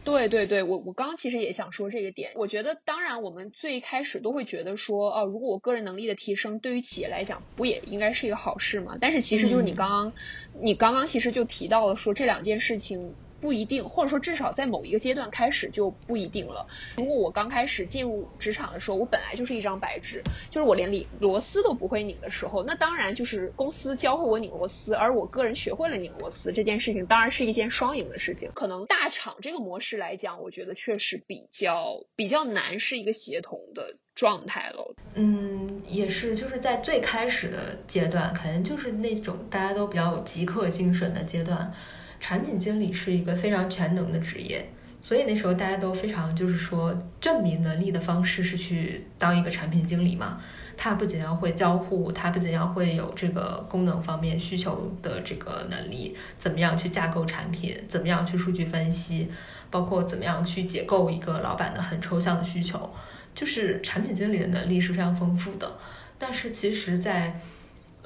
[0.04, 2.34] 对对对，我我刚刚其实也想说这个点。
[2.36, 8.96] 我觉得，当然我们最开始都会觉得说，哦，如果我个人能力的提升对于企业来讲，不也应该是一个好事吗？
[9.02, 10.14] 但是其实就是你刚刚，
[10.62, 13.16] 你刚刚其实就提到了说这两件事情。
[13.40, 16.68] 不一定，或者说至少在某一个阶段开始就不一定了。
[16.98, 28.52] 如果我刚开始进入职场的时候，我本来就是一张白纸，就是我连拧螺丝都不会拧的时候，那当然就是公司教会我拧螺丝，而我个人学会了拧螺丝这件事情，当然是一件双赢的事情。
[28.54, 34.94] 可能大厂这个模式来讲，我觉得确实比较比较难，是一个协同的状态了。
[35.14, 41.72] 嗯，也是，就是在最开始的阶段，可能就是那种大家都比较有极客精神的阶段。
[42.20, 44.70] 产品经理是一个非常全能的职业，
[45.02, 50.42] 所以那时候大家都非常就是说证明能力的方式是去当一个产品经理嘛。
[50.82, 59.30] 他不仅要会交互，他不仅要会有这个功能方面需求的这个能力，怎么样去架构产品，怎么样去数据分析，
[59.70, 62.90] 包括怎么样去解构一个老板的很抽象的需求，
[63.36, 65.70] 就是产品经理的能力是非常丰富的。
[66.18, 67.42] 但是其实，在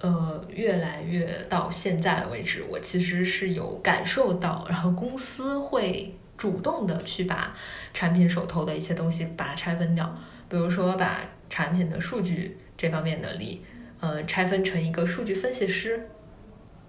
[0.03, 7.53] 呃，越来越到现在为止，我其实是有感受到，然后公司会主动的去把
[7.93, 10.13] 产品手头的一些东西把它拆分掉，
[10.49, 13.63] 比如说把产品的数据这方面能力，
[14.01, 16.09] 呃，拆分成一个数据分析师。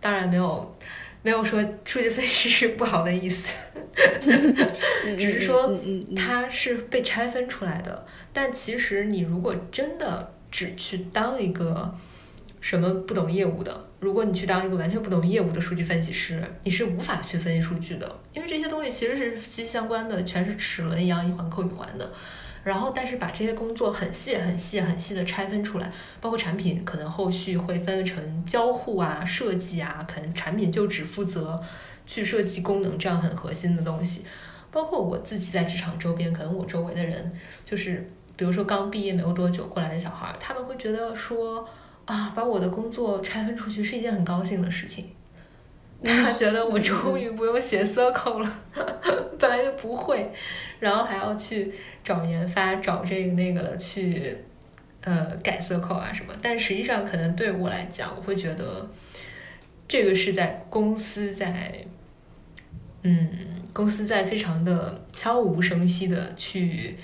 [0.01, 0.77] 当然没有
[1.23, 3.55] 没有说数据分析师不好的意思，
[5.17, 5.73] 只是说
[6.17, 8.05] 它是被拆分出来的。
[8.33, 11.95] 但其实你如果真的只去当一个。
[12.65, 13.85] 什么不懂业务的？
[14.01, 22.11] 如果你去当一个完全不懂业务的数据分析师，你是无法去分析数据的，因为这些东西其实是息息相关的，全是齿轮一样一环扣一环的。
[22.63, 25.93] 然后，但是把这些工作很细、很细、很细的拆分出来，
[26.23, 31.63] 包括产品可能后续会分成交互啊、设计啊，可能产品就只负责
[32.07, 34.25] 去设计功能这样很核心的东西。
[34.71, 37.31] 包括我自己在职场周边，可能我周围的人
[37.63, 41.69] 就是，比如说刚毕业没有多久过来的小孩，他们会觉得说。
[42.07, 45.11] 啊，把我的工作拆分出去是一件很高兴的事情。
[46.03, 48.61] 他觉得我终于不用写 circle 了，
[49.39, 50.31] 本来就不会，
[50.79, 54.37] 然后还要去找研发、找这个那个的去
[55.01, 56.35] 呃改 circle 啊什么。
[56.43, 58.87] 但实际上，可能对我来讲，我会觉得
[59.89, 61.87] 这个是在公司在
[63.03, 63.31] 嗯
[63.73, 66.99] 公司在非常的悄无声息的去。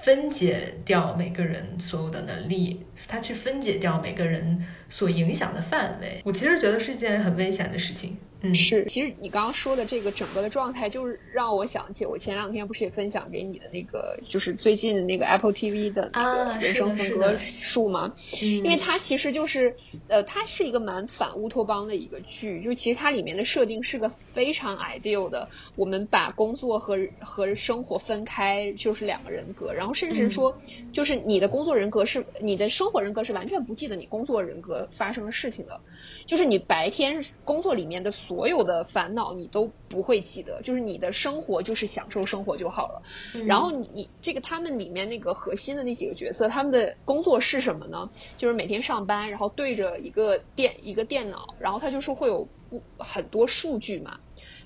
[0.00, 8.16] 分解掉每个人所有的能力，他去分解掉每个人所影响的范围，我其实觉得是一件很危险的事情。
[8.40, 18.14] 嗯，是，其实你刚刚说的这个整个的状态，就是让我想起我前两天不是也分享给你的那个，就是最近的那个 Apple TV 的那个人生分割术吗？
[18.40, 19.74] 因为它其实就是，
[20.06, 30.56] 呃，它是一个蛮反乌托邦的一个剧，就其实它里面的设定是个非常 ideal 的，我们把工作和和生活分开，就是两个人格，然后甚至说，
[30.92, 35.80] 就是你的工作人格是你的生活人格是完全不记得你工作人格发生的事情的，
[36.24, 38.12] 就是你白天工作里面的。
[38.28, 43.02] 所有的烦恼你都不会记得，就是你的生活就是享受生活就好了。
[43.46, 48.10] 然后你你这个他们里面那个核心的那几个角色，他们的工作是什么呢？
[48.36, 54.20] 就是每天上班，然后对着一个电一个电脑，然后他就是会有不很多数据嘛，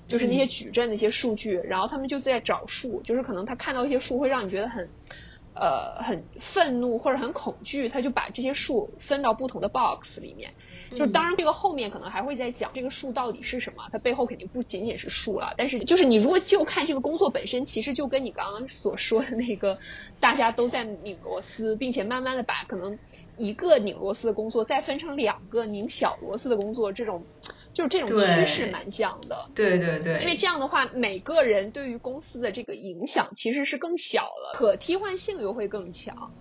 [0.09, 4.89] 就是那些矩阵那些数据，然后他们就在找数，就是可能他看到一些数会让你觉得很。
[5.55, 10.53] 呃，很愤怒或者很恐惧，他就把这些数分到不同的 box 里面。
[10.91, 15.53] 就是当然，这个后面可能还会再讲这个数到底是什么，它背后肯定不仅仅是数了。
[15.57, 19.77] 但是，就是你如果就看这个工作本身，其实就跟你刚刚所说的那个，
[20.19, 22.97] 大家都在拧螺丝，并且慢慢的把可能
[23.37, 27.23] 一个拧螺丝的工作再分成两个拧小螺丝的工作，这种。
[27.73, 36.33] 就是这种趋势蛮像的，对对对，因为这样的话，每个人对于公司的这个影响其实是更小了，可替换性又会更强。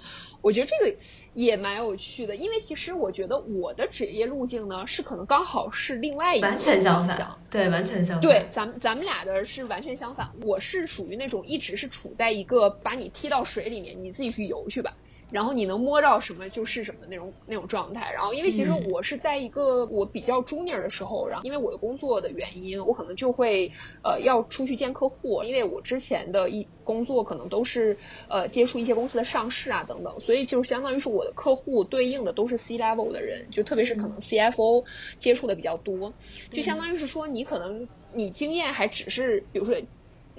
[0.42, 0.96] 我觉得这个
[1.34, 8.20] 也蛮有趣的，因为其实我觉得我的职业路径呢，是可能刚好是另外一个完全相反，对，完全相反。
[8.20, 10.30] 对，咱们咱们俩的是完全相反。
[10.42, 14.94] 我是属于那种一直是处在一个把你踢到水里面，你自己去游去吧。
[15.32, 18.12] 然后你能摸到什么就是什么那种那种状态。
[18.12, 23.72] 然后因为其实我是在一个我比较 junior 的时候，然后因为我的工作的原因，我可能就会
[24.04, 25.42] 呃要出去见客户。
[25.42, 27.96] 因为我之前的一工作可能都是
[28.28, 34.84] 呃接触一些公司的上市啊等等，所以就相当于是我的客户对应的都是 C level 的人，就特别是可能 CFO
[35.18, 36.12] 接触的比较多，
[36.52, 39.74] 就相当于是说你可能你经验还只是比如说。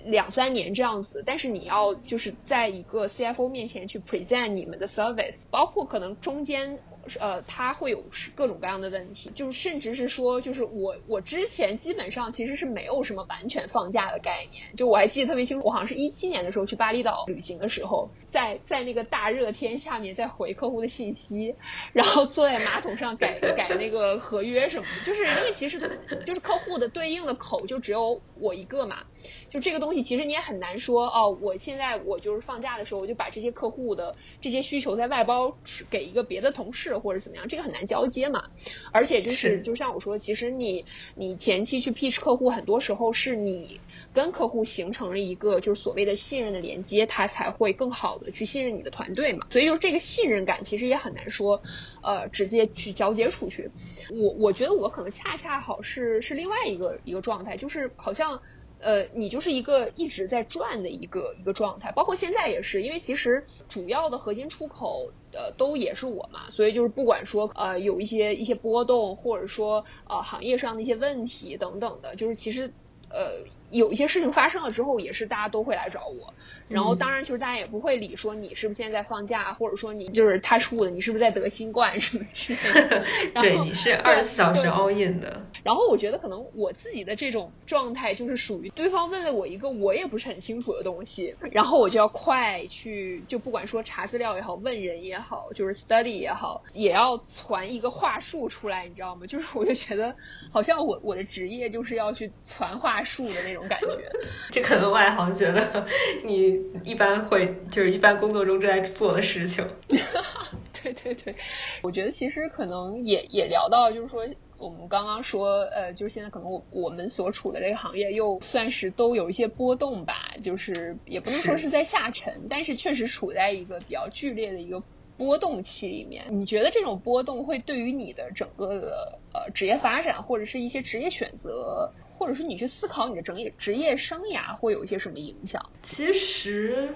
[0.06, 6.80] 两三年这样子，但是你要就是在一个 CFO 面前去 present 你们的 service，包括可能中间。
[7.20, 8.04] 呃，他会有
[8.36, 21.56] 各种各样的问题，就是甚至是说，就是我我之前基本上其实是没有什么完全放假的概念，就我还记得特别清楚，我好像是一七年的时候去巴厘岛旅行的时候，在在那个大热天下面在回客户的信息，
[21.92, 25.80] 然后坐在马桶上改改那个合约什么的，就是因为其实
[26.26, 29.04] 就是客户的对应的口就只有我一个嘛。
[29.50, 31.38] 就这个东西，其实你也很难说哦。
[31.40, 35.56] 我现在我就是放假的时候，我就把这些客户的这些需求再外包
[35.92, 38.50] 给一个别的同事或者怎么样，这个很难交接嘛。
[38.92, 40.86] 而且就是，就像我说，其实你
[41.16, 43.80] 你前期去 pitch 客户，很多时候是你
[44.14, 49.48] 跟客户形成了一个就是所谓的信任的连接，他才会更好的去信任你的团队嘛。
[49.50, 51.62] 所以就这个信任感，其实也很难说
[52.02, 53.72] 呃直接去交接出去。
[54.12, 58.42] 我我觉得我可能恰恰好是是另外一个一个状态，就是好像。
[58.84, 72.72] 呃，你就是一个一直在转的一个一个状态，包括现在也是，因为其实主要的核心出口呃都也是我嘛，所以就是不管说呃有一些一些波动，或者说呃行业上的一些问题等等的，就是其实
[73.10, 73.46] 呃。
[73.74, 76.34] 有一些事情发生了之后，也是大家都会来找我。
[76.70, 83.04] 然后当然就是大家也不会理说你是不是现在在放假，或者说你就是他出的，你是不是在得新冠什么之类的。
[83.42, 85.46] 对，你是二十四小时 all in 的。
[85.64, 99.26] 然后我觉得可能我自己的这种状态就是属于对方问了我一个我也不是很清楚的东西，然后我就要快去，就不管说查资料也好，问人也好，就是 study 也好，也要传一个话术出来，你知道吗？
[99.28, 100.16] 就是我就觉得
[100.52, 103.63] 好像我我的职业就是要去传话术的那种。
[103.68, 104.12] 感觉，
[104.52, 105.86] 这可能外行觉得
[106.24, 109.66] 你一般会就是一般工作中正在做的事情。
[110.84, 111.36] 对对对，
[111.82, 124.84] 我觉得其实可能也也聊到，就是说我们刚刚说，呃，就是现在可能我我们所处的这个行业又算是都有一些波动吧，就是也不能说是在下沉，但是确实处在一个比较剧烈的一个。
[125.18, 135.64] 波动期里面，你觉得这种波动会对于你的整个的呃职业发展，或者是一些职业选择，或者是你去思考你的整业职业生涯，会有一些什么影响？
[135.82, 136.90] 其实，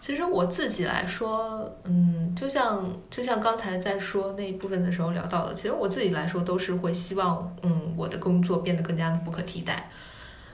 [0.00, 9.90] 其实我自己来说，嗯，就像就像刚才在说那一部分的时候聊到的，其实我自己来说都是会希望，嗯，我的工作变得更加的不可替代。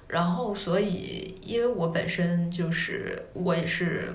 [0.07, 4.13] 然后，所以因为我本身就是我也是。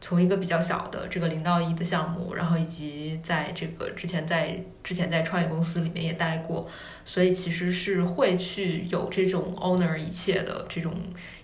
[0.00, 6.68] 从一个比较小的这个零到一的项目，然后以及在这个之前在之前在创业公司里面也待过，
[7.04, 10.94] 所以其实是会去有这种 owner 一切的这种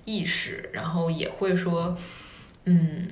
[0.04, 1.96] 意识，然后也会说，
[2.64, 3.08] 嗯，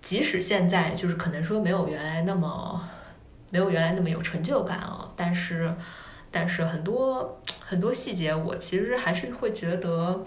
[0.00, 2.88] 即使现在就是可能说没有原来那么
[3.50, 5.72] 没有原来那么有成就感啊，但是
[6.30, 10.24] 但是很多很多细节我其实还是会觉得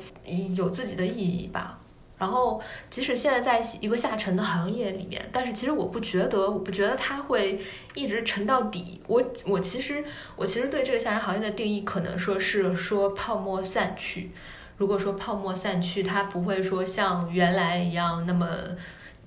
[0.56, 1.80] 有自己的意义吧。
[2.18, 7.60] 然后，即使现在在一个下沉的行业里面，但是其实我不觉得，我不觉得它会
[7.96, 9.02] 一直沉到底。
[9.08, 10.02] 我我其实
[10.36, 14.32] 我其实对这个下沉行业的定义，可能说是说泡沫散去。
[14.78, 18.48] 如果说泡沫散去，它不会说像原来一样那么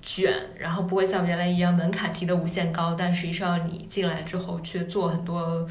[0.00, 5.68] 卷，然后不会像原来一样门槛提的无限高，但实际上你进来之后却做很多。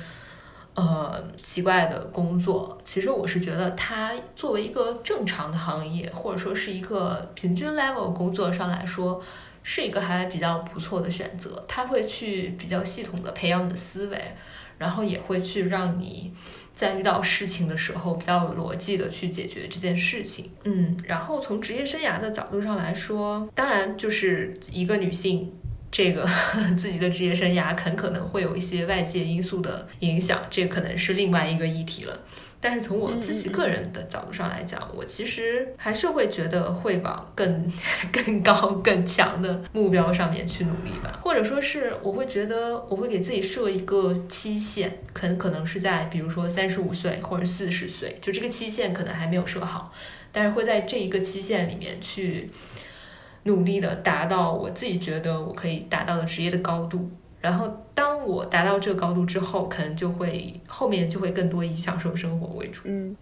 [0.76, 9.24] 呃，奇怪的工作，其实我是觉得它作为一个正常的行业，或者说是一个平均 level 工作上来说，
[9.64, 11.64] 是一个还比较不错的选择。
[11.66, 14.22] 它会去比较系统的培养你的思维，
[14.78, 16.34] 然后也会去让你
[16.74, 20.52] 在遇到事情的时候比较有逻辑的去解决这件事情。
[20.66, 25.54] 嗯，然后从职业生涯的角度上来说，当然就是一个女性。
[25.96, 26.28] 这个
[26.76, 32.20] 自己的职业生涯很可能会有一些外界因素的影响，这可能是另外一个议题了。
[32.60, 37.72] 但是从我自己个人的角度上来讲，我其实还是会觉得会往更
[38.12, 41.18] 更高、更强的目标上面去努力吧。
[41.24, 49.94] 或者说是我会觉得我会给自己设一个期限，可能可能是在比如说三十五岁或者四十岁，就这个期限可能还没有设好，
[50.34, 52.50] 但是会在这一个期限里面去。
[53.46, 62.82] 努力的达到我自己觉得我可以达到的职业的高度，然后当我达到这个高度之后，可能就会后面就会更多以享受生活为主。
[62.84, 63.16] 嗯，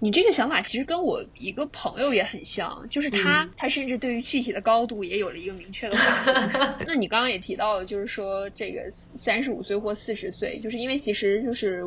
[0.00, 11.84] 你这个想法其实跟我一个朋友也很像，就是他他甚至对于具体的高度也有了一个明确的划分 那你刚刚也提到了，就是说这个三十五岁或四十岁，就是因为其实就是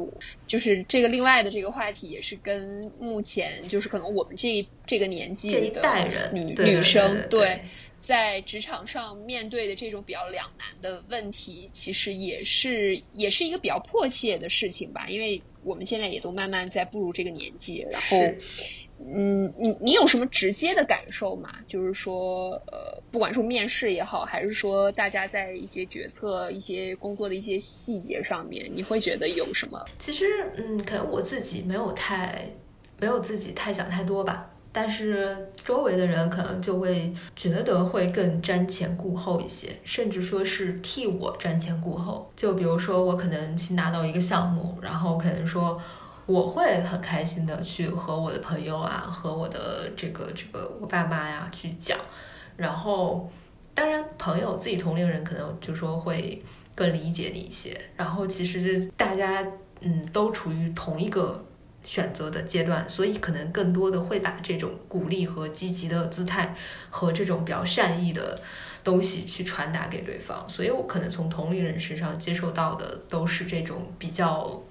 [0.48, 7.62] 就是这个另外的这个话题也是跟目前就是可能我们这这个年纪的女女生对。
[8.02, 15.08] 在职场上面对的这种比较两难的问题，其实也是也是一个比较迫切的事情吧。
[15.10, 18.18] 因为我们现在也都慢慢在步入这个年纪，然后
[19.02, 21.60] 嗯，你你有什么直接的感受吗？
[21.68, 29.86] 就是说，呃，不管是面试也好，还是说大家在一些决策、一些工作的一些细节上面，你会觉得有什么？
[29.98, 30.26] 其实，
[30.58, 32.46] 嗯，可能我自己没有太
[33.00, 34.52] 没有自己太想太多吧。
[34.72, 42.32] 但是周围的人可能就会觉得会更瞻前顾后一些，甚至说是替我瞻前顾后。
[42.36, 45.82] 就比如说我可能新拿到一个项目，然后可能说
[46.28, 51.98] 我会很开心的去和我的朋友啊，和我的这个这个我爸妈呀去讲。
[52.56, 53.28] 然后
[53.74, 56.44] 当然朋友自己同龄人可能就说会
[56.76, 57.76] 更理解你一些。
[57.96, 59.44] 然后其实大家
[59.82, 61.44] 嗯都处于同一个。
[61.84, 66.56] 选择的阶段，所以可能更多的会把这种鼓励和积极的姿态
[66.90, 68.40] 和这种比较善意的
[68.84, 70.46] 东西去传达给对方。
[70.50, 74.62] 所以我可能从同龄人身上接受到的都是这种比较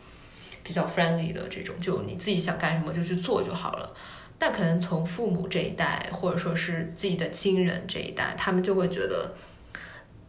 [0.63, 3.95] 比较 friendly 的这种，就你自己想干什么就去做就好了。
[4.39, 9.35] 但可能从父母这一代，或者说是自己的亲人这一代，他们就会觉得，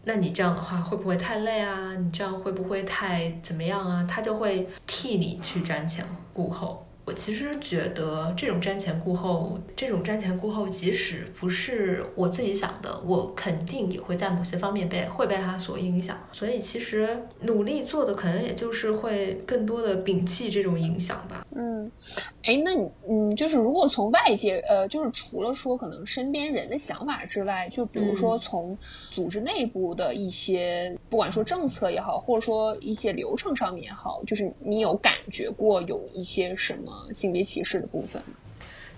[0.05, 1.95] 那你这样的话会不会太累啊？
[1.95, 4.05] 你这样会不会太怎么样啊？
[4.09, 6.05] 他就会替你去瞻前。
[6.31, 16.16] 顾后，我其实觉得这种瞻前顾后，这种瞻前顾后，即使不是我自己想的，我肯定也会在某些方面被会被他所影响。
[16.32, 21.43] 所以其实努力做的，可能也就是会更多的摒弃这种影响吧。
[21.55, 21.89] 嗯。
[22.43, 28.78] 哎，那你嗯，就是如果从外界呃，就是除了说可能身边人的想法之外，就比如说从
[29.10, 38.21] 组织内部的一些，不管说政策也好，或者说一些流程上面也好，就是你有感觉过有一些什么性别歧视的部分？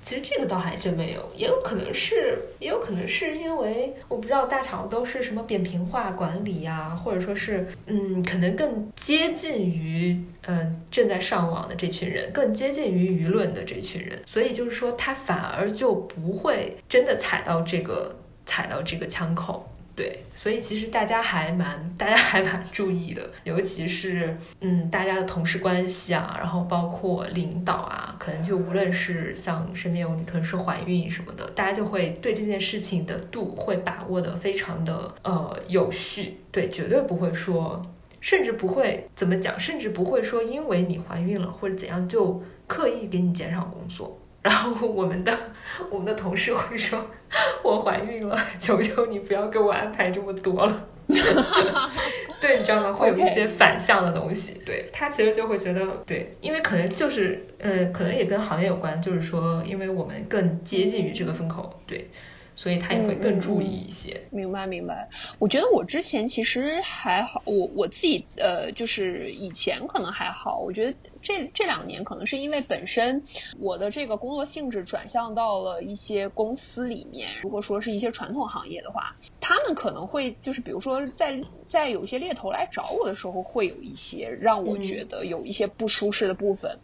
[0.04, 18.16] 其实这个倒还真没有，也有可能是，也有可能是因为我不知道大厂都是什么扁平化管理呀，或者说是，嗯，可能更接近于，嗯，正在上网的这群人，更接近于舆论的这群人，所以就是说他反而就不会真的踩到这个
[18.48, 19.71] 踩到这个枪口。
[20.02, 37.86] 对，所以其实大家还蛮，大家还蛮注意的，尤其是嗯，大家的同事关系啊，然后包括领导啊，可能就无论是像身边有女同事怀孕什么的，大家就会对这件事情的度会把握的非常的呃有序，对，绝对不会说，
[38.20, 44.18] 甚至不会怎么讲，甚至不会说因为你怀孕了或者怎样就刻意给你减少工作。
[44.42, 45.38] 然后我们的
[45.90, 47.06] 我们的同事会说
[47.64, 50.88] ：“我怀孕了，求求你不要给我安排这么多了。
[52.42, 52.92] ”对，你知道吗？
[52.92, 54.60] 会有一些反向的东西。
[54.66, 62.10] 对他其实就会觉得，对，因为可能就是，呃，可能也跟行业有关，就是说，因为我们更接近于这个风口，对，
[62.56, 64.20] 所以他也会更注意一些。
[64.32, 65.08] 明白，明白。
[65.38, 70.96] 我觉得我之前其实还好，我我自己呃，就是以前可能还好，我觉得。
[71.22, 73.24] 这这两年可能是因为本身
[73.60, 86.80] 我的这个工作性质转向到了一些公司里面，如果说是一些传统行业的话，他们可能会就是比如说在在有些猎头来找我的时候，会有一些让我觉得有一些不舒适的部分，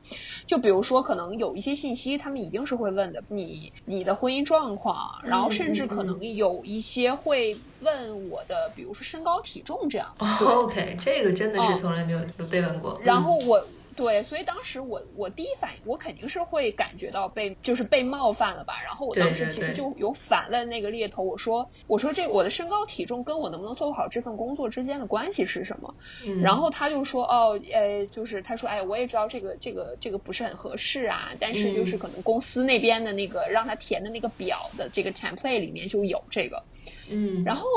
[0.46, 10.16] 就比如说可能有一些信息他们一定是会问的，你你的婚姻状况，然后甚至可能有一些会问我的，比如说身高体重这样。
[10.20, 13.00] OK，这个真的是从来没有有被问过。
[13.04, 13.66] 然后我。
[13.98, 18.76] 对，所以当时我我第一反应，我肯定是会感觉到被就是被冒犯了吧。
[18.86, 25.96] 然后我当时其实就有反问那个猎头，我说我说这我的身高体重跟我能不能做好这份工作之间的关系是什么？
[26.44, 36.64] 然后他就说哦，呃，就是他说哎，我也知道这个这个这个不是很合适啊，但是就是可能公司那边的那个让他填的那个表的这个 template 里面就有这个。
[37.10, 37.68] 嗯，然后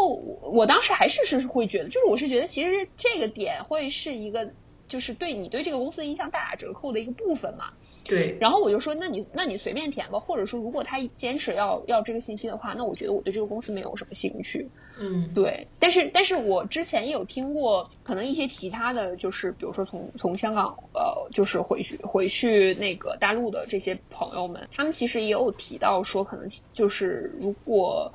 [0.43, 4.51] 我当时还是是会觉得，就是我是觉得其实这个点会是一个。
[4.91, 7.73] 就是对你对这个公司印象大打折扣的一个部分嘛。
[8.05, 8.37] 对。
[8.41, 14.69] 然后我就说，那你那你随便填吧，或者说如果他坚持要要这个信息的话，那我觉得我对这个公司没有什么兴趣。
[15.01, 15.69] 嗯，对。
[15.79, 28.13] 但是但是我之前也有听过，可能一些其他的就是比如说从从香港呃就是回去回去那个大陆的这些朋友们，他们其实也有提到说，可能就是如果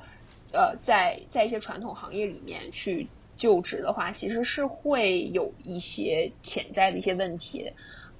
[0.52, 3.08] 呃在在一些传统行业里面去。
[3.36, 7.72] 就职的话，其实是会有一些潜在的一些问题，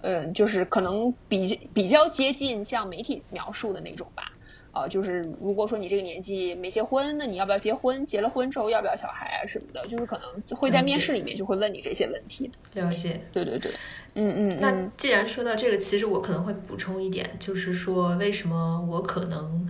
[0.02, 4.32] 嗯，就是可能比比较接近像媒体描述的那种吧，
[4.72, 8.06] 啊，就是如果说你这个年纪没结婚，那你要不要结婚？
[8.06, 12.50] 结了婚之后要不要小孩啊什么的，就是可能会在面试里面就会问你这些问题。
[12.74, 13.72] 了解，对对对，
[14.14, 14.58] 嗯嗯。
[14.60, 19.68] 那既然说到这个，其实我可能会补充一点，就是说为什么我可能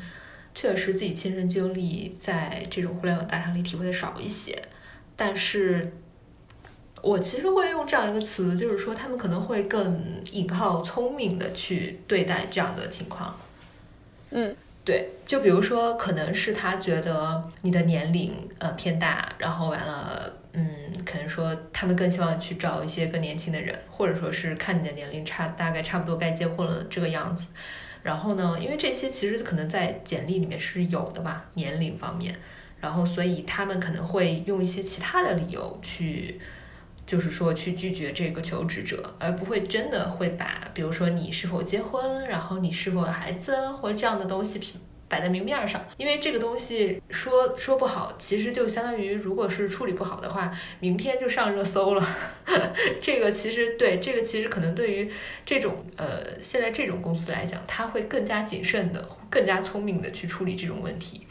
[0.55, 4.61] 确实自己亲身经历在这种互联网大厂里体会的少一些。
[5.17, 5.93] 但是，
[7.03, 13.35] 我其实会用这样一个词，就是说他们可能会更引号聪明的去对待这样的情况。
[14.31, 14.55] 嗯，
[14.85, 20.69] 对，就比如说，可能是他觉得你的年龄呃偏大，然后完了，嗯，
[21.05, 27.49] 可能说他们更希望去找一些更年轻的人，或者说是看你的年龄差大概差不多该结婚了这个样子。
[28.03, 32.37] 然后呢，因为这些其实可能在简历里面是有的吧，年龄方面，
[32.87, 36.41] 然后所以他们可能会用一些其他的理由去。
[37.07, 44.61] 就是说去拒绝这个求职者，而不会真的会把，比如说你是否结婚，然后你是否有孩子，或者这样的东西
[45.07, 45.81] 摆在明面上。
[45.99, 52.05] 因为这个东西说说不好，其实就相当于，如果是处理不好的话，明天就上热搜了。
[53.01, 55.09] 这个其实对这个其实可能对于
[55.45, 61.25] 这种呃现在这种公司来讲，他会更加谨慎的、更加聪明的去处理这种问题。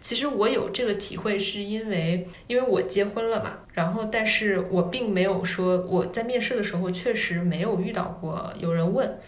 [0.00, 9.18] 其实我有这个体会，是因为因为我结婚了嘛，然后但是我并没有说我在面试的时候确实没有遇到过有人问，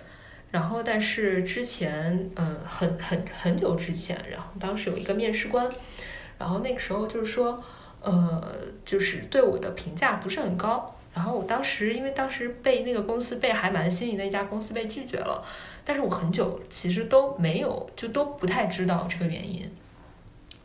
[0.50, 5.68] 然后但是之前嗯很很很久之前，然后当时有一个面试官，
[6.38, 7.62] 然后那个时候就是说
[8.00, 8.42] 呃
[8.84, 15.44] 就是对我的评价不是很高，然后我当时因为当时被那个公司被还蛮心仪的一家公司被拒绝了，
[15.84, 19.68] 但是我很久其实都没有就都不太知道这个原因。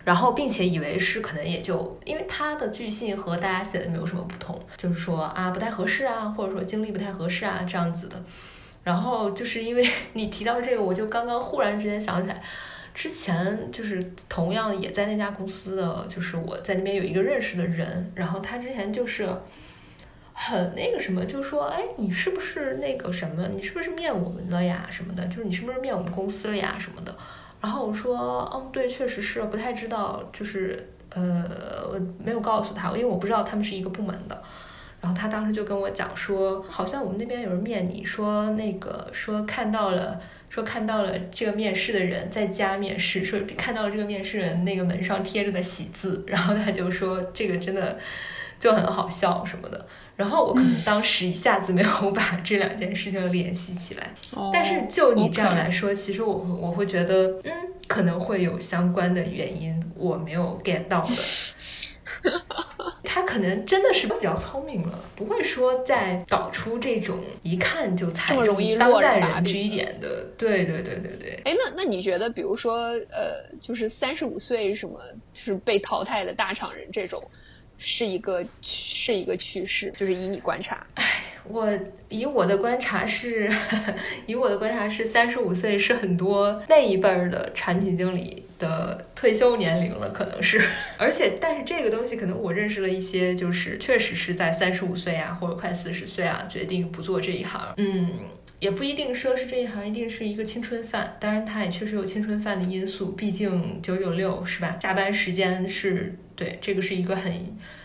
[0.05, 8.23] 然后，并且以为是可能也就因为他的拒信和大家写的没有什么不同，就是说啊不太合适啊，或者说经历不太合适啊这样子的。
[8.83, 9.83] 然后就是因为
[10.13, 12.39] 你提到这个，我就刚刚忽然之间想起来，
[12.93, 19.27] 之前就是同样也在那家公司的，就是我在那边有一个认识的人，然后他之前就是
[20.33, 27.17] 很那个什么，就说哎你是不是那个什么，你是不是面我们了呀什么的，就是你是不是面我们公司了呀什么的。
[27.65, 34.39] 然后我说，嗯，对，确实是不太知道，就是呃，我没有告诉他，因为我不知道他们是一个部门的。
[35.01, 47.97] 然后他当时就跟我讲说，好像我们那边有人面你，说那个说看到了，说看到了这个面试的人在家面试，说看到了这个面试人那个门上贴着的喜字，然后他就说这个真的
[48.59, 49.87] 就很好笑什么的。
[50.15, 54.13] 然后我可能当时一下子没有把这两件事情联系起来，
[54.53, 57.51] 但是就你这样来说，其实我我会觉得，嗯，
[57.87, 61.09] 可能会有相关的原因，我没有 get 到的。
[63.03, 70.25] 他可能真的是比较聪明了，不会说再搞出这种一看就猜中当代人这一点的。
[70.37, 71.39] 对对对对对。
[71.45, 74.99] 哎，那那你觉得，比如说，呃，就是三十五岁什么，
[75.33, 77.23] 就是被淘汰的大厂人这种。
[77.77, 81.03] 是一个是一个趋势，就是以你观察，哎，
[81.43, 81.67] 我
[82.09, 83.49] 以我的观察是，
[84.25, 90.61] 以我的观察是三十五岁是很多那一辈儿的产品经理的退休年龄了，可能是，
[90.97, 98.09] 而且但是这个东西可能我认识了一些，就是确实是在三十五岁啊或者快四十岁啊决定不做这一行，嗯，
[98.65, 106.17] 也不一定说是这一行一定是一个青春饭，当然它也确实有青春饭的因素，毕竟九九六是吧，下班时间是。
[106.35, 107.31] 对，这个是一个很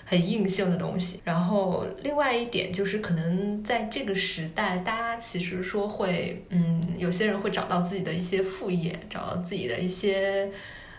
[0.05, 1.21] 很硬性的东西。
[1.23, 10.51] 然后另外一点就是，可能在这个时代，大家其实说会，嗯，有些人会找到自己的一些副业，找到自己的一些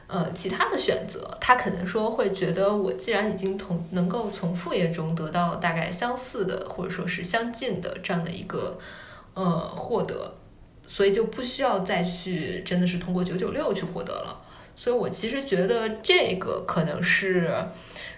[0.08, 1.38] 呃其他的选择。
[1.42, 8.80] 他可能说会觉得，我既然已经从能够从副业中得到大概相似的或者说是相近的这样的一个
[9.34, 10.36] 呃获得，
[10.86, 14.42] 所以就不需要再去真的是通过九九六去获得了。
[14.74, 17.54] 所以，我其实觉得这个可能是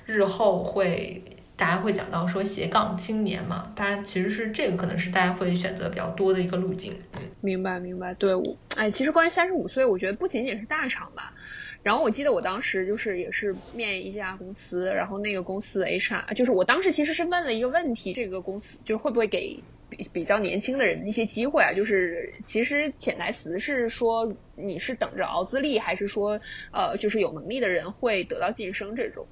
[0.06, 1.22] 日后会
[1.56, 6.94] 大家会讲到说斜杠青年嘛，大家其实是这个可能是大家会选择比较多的一个路径。
[7.14, 8.14] 嗯，明白明白。
[8.14, 11.34] 对，我哎，其实关于三十五岁，我觉得不仅仅是大厂吧。
[11.82, 19.60] 然后我记得我当时就是也是面一家公司，然后那个公司的 HR 就是我当时其实是问了一个问题，这个公司就是会不会给。
[19.96, 26.40] 比比较年轻的人的一些机会啊，就是其实潜台词是说你是等着熬资历，还是说
[26.72, 29.28] 呃就是有能力的人会得到晋升这种。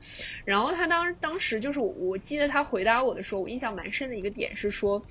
[0.46, 5.04] 然后他当当时就是我记得他回答我的时候，我印象蛮深的一个点是说，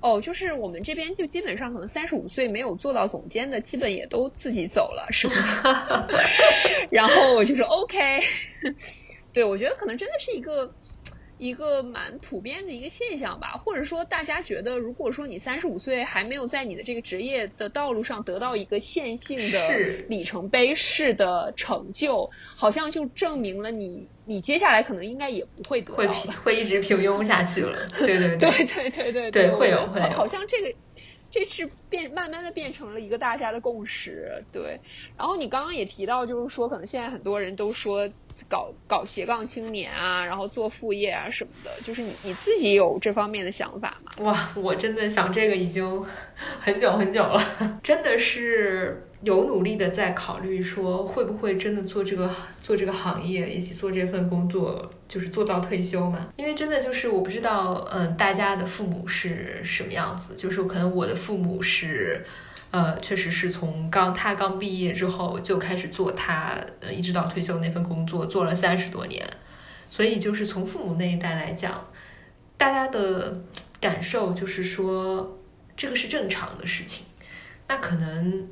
[0.00, 6.08] 哦，就是我们这边就基本上可能三十五岁没有做到总监的，基本也都自己走了，是吧？
[6.90, 8.20] 然后我就说 OK，
[9.34, 10.74] 对我觉得可能真的是一个。
[11.38, 27.88] 一个蛮普遍的一个现象吧，或者说大家觉得，如果说你三十五岁还没有在你的这个职业的道路上得到一个线性的里程碑式的成就，好像就证明了你你接下来可能应该也不会得到，会会一直平庸下去了。
[27.98, 30.72] 对对对对对对对，会有会有，好像这个。
[31.30, 34.78] 这是变慢慢的变成了一个大家的共识，对。
[35.18, 38.08] 然后你刚刚也提到，就是说可能现在很多人都说
[38.48, 44.12] 搞搞斜杠青年啊，然后做副业啊什么的，就是你你自己有这方面的想法吗？
[44.24, 46.04] 哇，我真的想这个已经
[46.60, 47.40] 很久很久了，
[47.82, 52.30] 真的是有努力的在考虑说会不会真的做这个
[52.62, 56.28] 做这个行业，以及做这份工作，就是做到退休嘛？
[56.36, 62.24] 因为真的就是我不知道，嗯，大家的父母是什么样子，就是可能我的父母是。
[62.74, 69.24] 呃，确实是从刚他刚毕业之后就开始做他呃一直到退休那份工作，做了三十多年，
[69.88, 71.88] 所以就是从父母那一代来讲，
[72.56, 73.40] 大家的
[73.80, 75.38] 感受就是说
[75.76, 77.06] 这个是正常的事情。
[77.68, 78.48] 那可能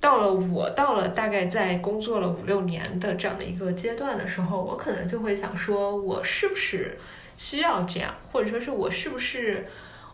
[0.00, 6.96] 到了我到了大概在工作了五六年的这样的一个阶段的时候，我可能就会想说，我是不是
[7.36, 9.66] 需要这样，或者说是我是不是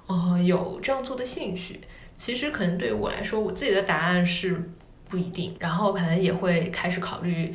[0.08, 1.80] 呃有这样做的兴趣。
[2.18, 4.70] 其实可能对于我来说，我自己的答案是
[5.08, 7.54] 不一定，然后可能也会开始考虑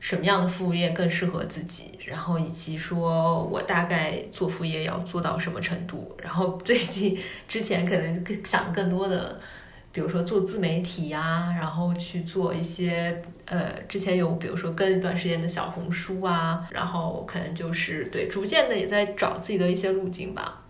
[0.00, 6.14] 什么样的副业更适合自己，然后以及说我大概做副业要做到什么程度。
[6.20, 9.40] 然后 最近之前可能更想更多的，
[9.92, 20.61] 比如说做自媒体呀，然后去做一些呃，之前有比如说跟一段时间的小红书啊，然后可能就是对逐渐的也在找自己的一些路径吧，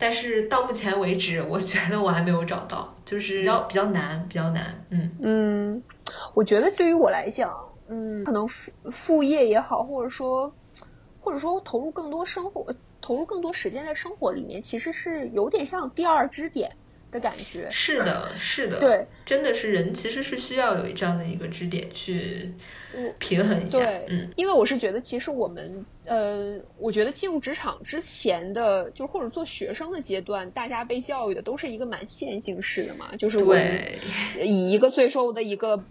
[0.00, 4.84] 但是到目前为止，我觉得我还没有找到，就是比较比较难，比较难。
[4.90, 5.82] 嗯嗯，
[6.34, 7.54] 我觉得对于我来讲，
[7.88, 10.52] 嗯，可能副副业也好，或者说
[11.20, 16.72] 或者说投入更多生活，投入更多时间在生活里面，其实是有点像第二支点。
[17.12, 22.54] 的感觉是的，是的，对，真的是人其实是需要有这样的一个支点去
[23.18, 33.80] 平衡一下，对，嗯，因为我是觉得其实我们呃，我觉得进入职场之前的，就或者做学生的阶段，大家被教育的都是一个蛮线性式的嘛，就是我们
[34.42, 35.84] 以一个最受的一个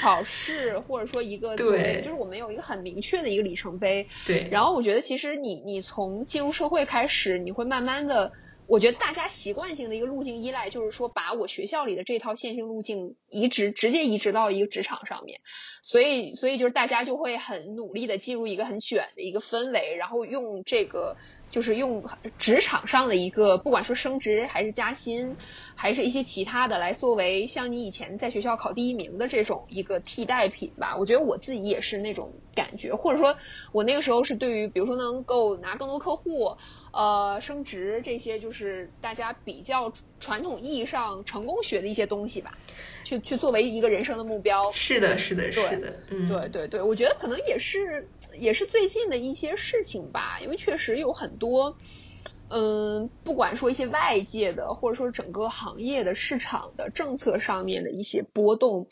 [0.00, 8.32] 考试或者说一个对，就是我们有一个很明确的一个里程碑，对，然后我觉得其实你你从进入社会开始，你会慢慢的。
[8.68, 15.40] 我觉得大家习惯性的一个路径依赖，就是说把我学校里的这套线性路径移植，直接移植到一个职场上面，
[15.82, 21.16] 所以，所以就是大家就会很努力的进入一个很卷的一个氛围，然后用这个。
[21.50, 22.04] 就是用
[22.36, 25.34] 职场上的一个，不管说升职还是加薪，
[25.76, 30.94] 还是一些其他的，来作为像你以前在学校考第一名的这种一个替代品吧。
[30.98, 33.34] 我觉得我自己也是那种感觉，或者说，
[33.72, 36.58] 我那个时候是对于，比如说能够拿更多客户，
[36.98, 42.58] 呃，升职这些，就是大家比较传统意义上成功学的一些东西吧。
[43.04, 51.76] 去去作为一个人生的目标，是的，是的，是的，嗯，对对对，我觉得可能也是也是最近的一些事情吧，因为确实有很多，
[52.48, 58.88] 嗯，不管说一些外界的，或者说整个行业的市场的政策上面的一些波动，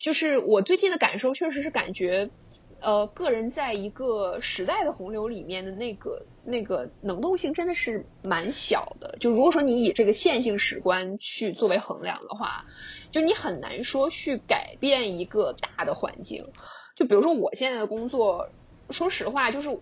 [0.00, 2.32] 就是我最近的感受，确实是感觉。
[2.78, 9.16] 呃，个人在一个时代的洪流里面的那个那个能动性真的是蛮小的。
[9.18, 12.66] 就如果说你以这个线性史观去作为衡量的话，
[13.10, 16.46] 就你很难说去改变一个大的环境。
[16.94, 18.50] 就比如说我现在的工作，
[18.90, 19.80] 说实话，就是我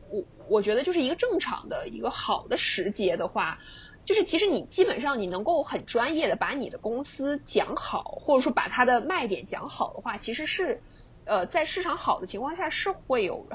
[0.49, 3.59] 我觉得就是一个正常的一个好的时节的话，
[4.07, 10.80] 就是其实你基本上你能够很专业的把你的公司讲好，或者说把它的卖点讲好的话，其实是。
[11.25, 13.47] 呃，在市场好的情况下，是会有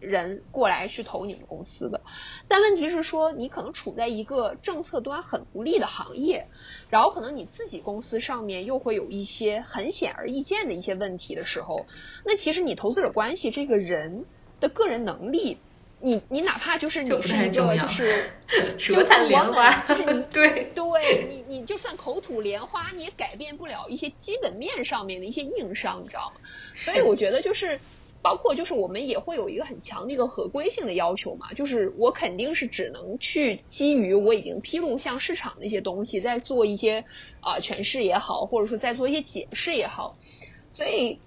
[0.00, 2.00] 人过来去投你们公司的。
[2.48, 6.48] 但问题是说，你可能处在一个政策端很不利的行业，
[6.88, 11.86] 然后可能你自己公司上面又会有一些很显而易见的一些问题的时候，
[12.24, 14.24] 那其实你投资者关系这个人
[14.60, 15.58] 的个人能力。
[15.98, 18.30] 你你哪怕就是你是一个就是
[18.78, 26.40] 舌灿莲花，就是你 对对，你你就算口吐莲花，你也改变不了一些基本面上面的一些硬伤，你知道吗？
[26.76, 27.80] 所以我觉得就是
[28.22, 37.04] 包括就是我们也会有一个很强的一个合规性的要求嘛，就是我肯定是只能去基于我已经披露向市场的一些东西，在做一些
[37.40, 40.16] 啊诠释也好，或者说在做一些解释也好，
[40.68, 41.18] 所以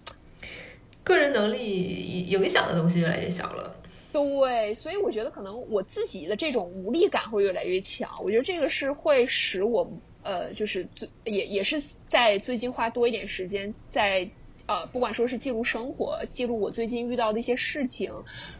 [1.03, 3.75] 个人能力影响的东西越来越小了。
[4.23, 8.23] 对，所以我觉得可能我自己的这种无力感会越来越强。
[8.23, 9.91] 我觉得这个是会使我
[10.23, 14.29] 呃，就是最也也是在最近花多一点时间在
[14.67, 18.13] 呃，不管说是记录生活，记录我最近遇到的一些事情，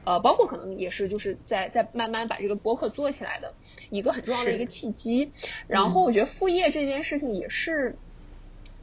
[0.06, 3.54] 呃，包括可能也是就是在在慢慢把这个博客做起来的
[3.90, 5.32] 一个很重要的一个契机。
[5.68, 7.98] 然后我觉得副业这件事情也是。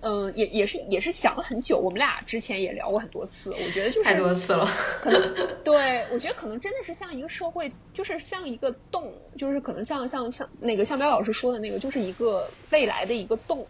[0.02, 4.66] 嗯，也也是也是想了很久，我们俩之前也聊过很多次，我觉得就是太多次了，
[5.00, 5.34] 可能
[5.64, 13.66] 对我觉得可能真的是像一个社会，就是像一个洞，就是可能像像像那个向彪老师说的那个，就是一个未来的一个洞，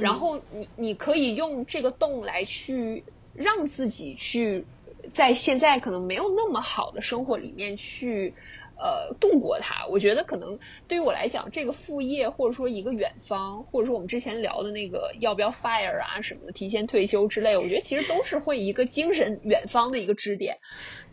[0.00, 3.02] 然后你你可以用这个洞来去
[3.34, 4.64] 让自己去
[5.12, 8.34] 在现在可能没有那么好的生活里面去。
[8.80, 10.58] 呃，度过它，我觉得可能
[10.88, 20.56] 对于我来讲，这个副业或者说一个远方，或者说我们之前聊的那个要不要 fire 啊什么的，提前退休之类，我觉得其实都是会一个精神远方的一个支点。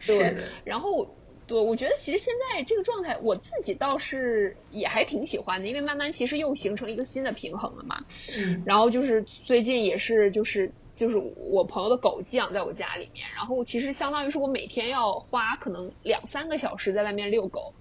[0.05, 1.13] 对，然后
[1.45, 8.05] 对，我觉得其实现在这个状态，我自己倒是也还挺喜欢的，因为慢慢其实又形成一个新的平衡了嘛。
[8.37, 8.63] 嗯。
[8.65, 10.71] 然后就是最近也是就是。
[10.97, 17.73] 就是我朋友的狗寄养在我家里面，然后其实相当于是我每天要花可能两三个小时在外面遛狗。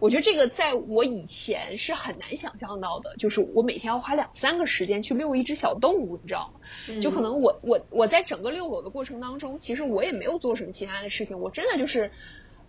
[0.00, 6.60] 我觉得这个在我以前是很难想象到的，就是我每天要花两三个时间去遛一只小动物，你知道吗？
[7.00, 12.10] 就可能我我我在整个遛狗的过程当中，其实我也没有做什么其他的事情，我真的就是，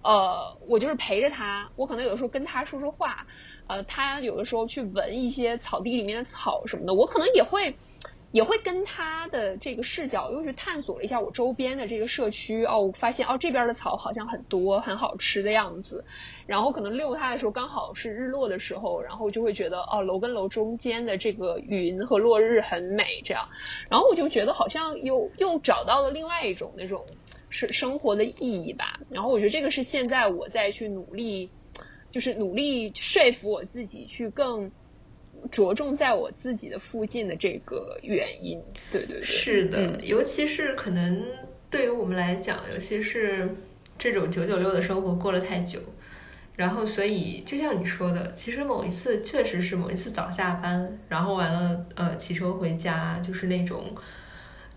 [0.03, 3.25] 呃，我就是陪着它，我可能有的时候跟它说说话，
[3.65, 7.75] 呃，它有的时候去闻一些草地里面的草什么的，我可能也会。
[8.35, 16.03] 也会跟他的这个视角又去探索了一下我周边的这个社区哦，我发现哦这边的草好像很多，很好吃的样子。
[16.45, 23.47] 然后可能遛它的时候刚好是日落的时候，然后就会觉得哦楼跟楼中间的这个云和落日很美，这样。
[23.89, 27.05] 然后我就觉得好像又又找到了另外一种那种
[27.49, 28.99] 生生活的意义吧。
[29.09, 31.51] 然后我觉得这个是现在我在去努力，
[32.11, 34.73] 就是努力说服我自己去更。
[35.51, 41.23] 着重在我自己的附近的这个原因，对对对，是的，尤其是可能
[41.69, 43.49] 对于我们来讲，尤其是
[43.97, 45.79] 这种九九六的生活过了太久，
[46.55, 53.93] 然后所以就像你说的，其实某一次确实是某一次早下班，然后完了呃骑车回家，就是那种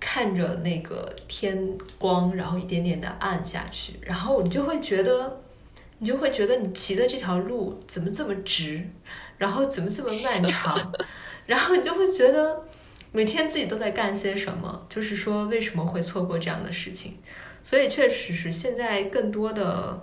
[0.00, 5.40] 看着那个天光，然后一点点的暗下去，然后你就会觉得，
[5.98, 8.84] 你就会觉得你骑的这条路怎么这么直。
[9.38, 10.92] 然后怎么这么漫长？
[11.46, 12.64] 然后你就会觉得
[13.12, 14.86] 每天自己都在干些什么？
[14.90, 17.16] 就是说为什么会错过这样的事情？
[17.64, 20.02] 所以确实是现在更多的，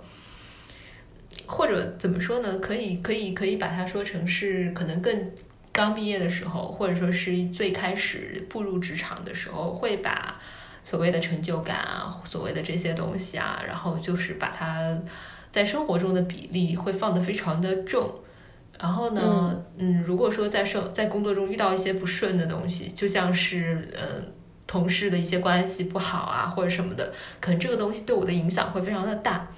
[1.46, 2.58] 或者怎么说呢？
[2.58, 5.30] 可以可以可以把它说成是可能更
[5.72, 10.40] 刚毕业的时候，或者说是最开始步入职场的时候，会把
[10.84, 14.96] 所谓的成就感啊，所谓的这些东西啊，然后就是把它
[15.50, 18.14] 在生活中的比例会放得非常的重。
[18.78, 24.22] 然后呢，嗯，如果说在生在工作中遇到一些不顺的东西，就像是呃
[24.66, 29.48] 同事的一些关系不好啊，或者什么的，可能这个东西对我的影响会非常的大。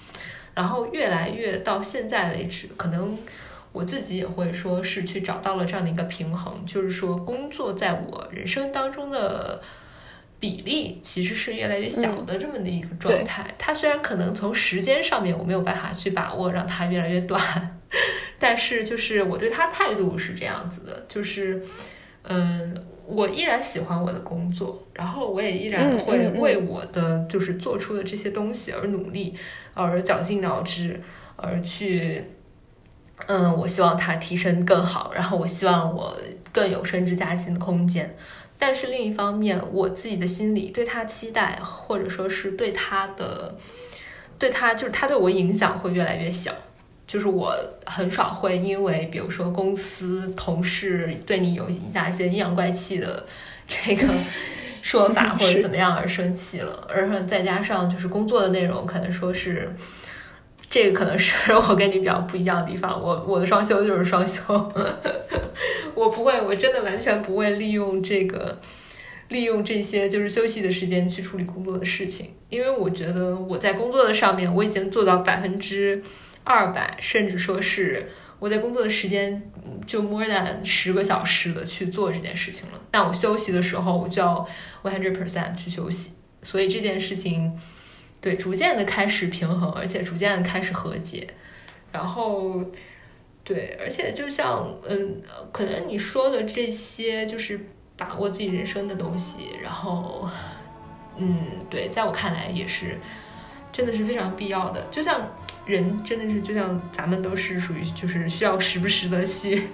[0.54, 3.16] 然后越来越到现在为止，可能
[3.72, 9.60] 我自己也会说是去找到了这样的一个平衡，就是说工作在我人生当中的
[10.40, 13.54] 比例其实是越来越小的这么的一个状态。
[13.56, 17.77] 它虽然可能从时间上面我没有办法去把握，让它越来越短。
[18.38, 21.62] 但是，就是我对他态度是这样子的，就是，
[22.22, 22.76] 嗯，
[23.06, 29.34] 我依然喜欢我的工作，然后我也依然会为我的就是做出的这些东西而努力，
[29.74, 31.00] 而绞尽脑汁，
[31.36, 32.22] 而去，
[33.26, 36.16] 嗯，我希望他提升更好，然后我希望我
[36.52, 38.16] 更有升职加薪的空间。
[38.60, 43.56] 但是另一方面，我自己的心里对他期待，或者说是对他的，
[44.38, 46.52] 对他就是他对我影响会越来越小。
[47.08, 47.56] 就是我
[47.86, 53.24] 很少会因为，比如说公司同事对你有哪些阴阳怪气的
[53.66, 54.06] 这个
[54.82, 59.74] 说法 或者怎么样而生气了，而且再加上就是工作的内容，可能说是
[60.68, 63.02] 这个可能是 我跟你比较不一样的地方。
[63.02, 64.42] 我我的双休就是双休，
[65.96, 68.60] 我不会，我真的完全不会利用这个
[69.28, 76.02] 利用这些就是休息的时间去处理工作的事情，因为我觉得我在工作的上面我已经做到百分之。
[76.48, 79.50] 二百，甚至说是我在工作的时间
[79.86, 82.80] 就 more than 十个小时的去做这件事情了。
[82.90, 84.48] 但我休息的时候，我就要
[84.82, 86.12] one hundred percent 去休息。
[86.42, 87.52] 所以这件事情，
[88.22, 91.28] 对，逐渐的开始平衡，而且逐渐的开始和解。
[91.92, 92.64] 然后，
[93.44, 95.20] 对，而且就像，嗯，
[95.52, 97.60] 可能你说的这些，就是
[97.96, 99.36] 把握自己人生的东西。
[99.62, 100.28] 然后，
[101.16, 102.98] 嗯，对，在我看来也是，
[103.78, 104.84] 真的是非常必要的。
[104.90, 105.20] 就像。
[105.68, 109.64] 人真的是就像咱们都是属于就是需要时不时的去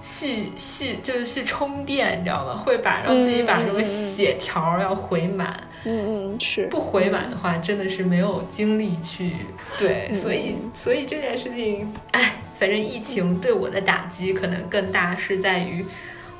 [0.00, 2.56] 去去就是去充电，你知道吗？
[2.56, 5.54] 会把让自己把这个血条要回满。
[5.84, 9.32] 嗯嗯，是不回满的话，真的是没有精力去
[9.78, 10.10] 对。
[10.14, 15.84] 所以所以这件事情，哎，反正疫情对我的打击可能更大，是在于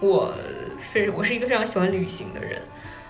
[0.01, 0.33] 我
[0.79, 2.63] 非我是一个非常喜欢旅行的人，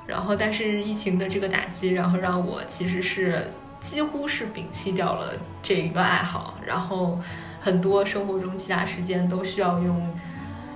[0.04, 3.52] 然后但是疫情的这个打击，然后让我其实是。
[3.80, 7.18] 几乎是摒弃掉了这一个爱好，然后
[7.60, 10.06] 很多生活中其他时间都需要用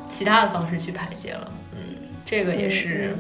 [0.09, 1.53] 其他的方式去排解了。
[1.73, 1.79] 嗯，
[2.25, 3.17] 这个也是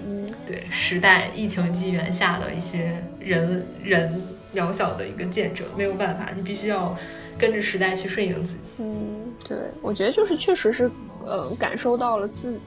[0.46, 4.22] 对时代疫情机缘下的一些人人
[4.54, 6.96] 渺小的一个见证，没有办法，你必须要
[7.38, 8.60] 跟着时代去顺应自己。
[8.78, 10.90] 嗯，对，我觉得就是确实是，
[11.24, 12.58] 呃，感受到了自，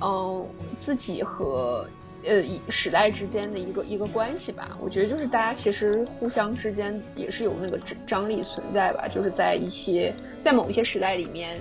[0.00, 0.46] 嗯，
[0.78, 1.88] 自己和
[2.26, 4.76] 呃时代之间的一个一个关系吧。
[4.80, 11.58] 我觉得就是大家其实互相之间也是有那个张张力存在吧，就是在一些在某一些时代里面，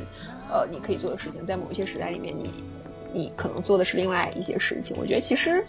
[0.49, 2.51] 呃，你可以做的事情，在某一些时代里面你。
[3.15, 5.63] 你可能做的是另外一些事情，我觉得其实，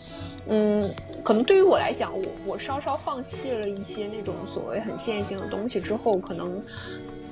[0.49, 0.91] 嗯，
[1.23, 6.63] 可能对于我来讲，我我稍稍放弃了一些那种所谓很线性的东西之后，可能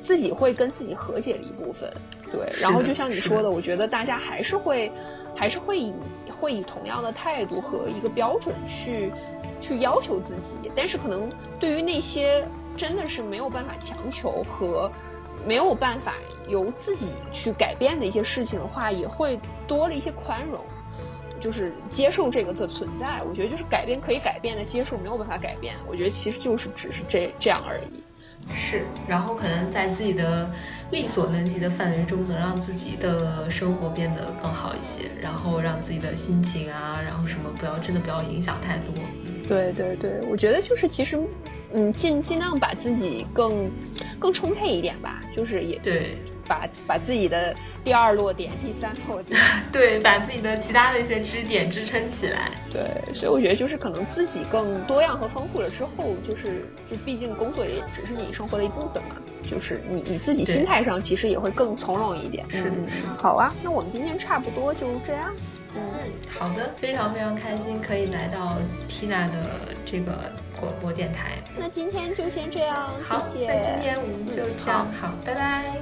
[0.03, 1.91] 自己会跟自己和解了一部分，
[2.33, 2.49] 对。
[2.61, 4.91] 然后就像你说的，我觉得大家还是会，
[5.37, 5.95] 还是会以
[6.41, 9.13] 会以同样的态度和一个标准去
[9.61, 11.31] 去要求自己，但是可能
[11.61, 12.45] 对于那些
[12.77, 14.91] 真的是没有办法强求和。
[15.45, 16.15] 没有办法
[16.47, 20.61] 由自己去改变的一些事情的话，也会多了一些宽容，
[21.41, 23.21] 就是接受这个的存在。
[23.29, 25.75] 我觉得就是改变可以改变的，接受没有办法改变。
[25.89, 28.05] 我觉得其实就是只是这这样而已。
[28.55, 30.51] 是，然后可能在自己的
[30.91, 38.95] 力所能及的范围中，能让自己的生活变得更好一些，然后让自己的心情啊，然后什么不要真的不要影响太多。
[39.49, 41.21] 对对对，我觉得就是其实。
[41.75, 43.71] 嗯，尽尽量把自己更
[44.19, 46.19] 更充沛一点吧，就是也对，
[46.53, 49.41] 把把自己的第二落点、第三落点，
[49.73, 52.51] 对，把自己的其他的一些支点支撑起来。
[52.71, 62.45] 对，所以我觉得就是可能自己更多样和丰富了之后，就是就毕竟工作也只是你生活的一部分嘛，就是你你自己心态上其实也会更从容一点。
[62.51, 62.77] 是的，
[63.17, 65.35] 好啊，那我们今天差不多就这样。
[65.75, 65.81] 嗯，
[66.39, 68.59] 好的，非常非常开心可以来到
[68.91, 70.31] Tina 的这个
[70.63, 71.33] 广播电台。
[71.57, 73.53] 那今天就先这样，谢谢。
[73.53, 75.75] 那今天我们就这样，好，拜拜。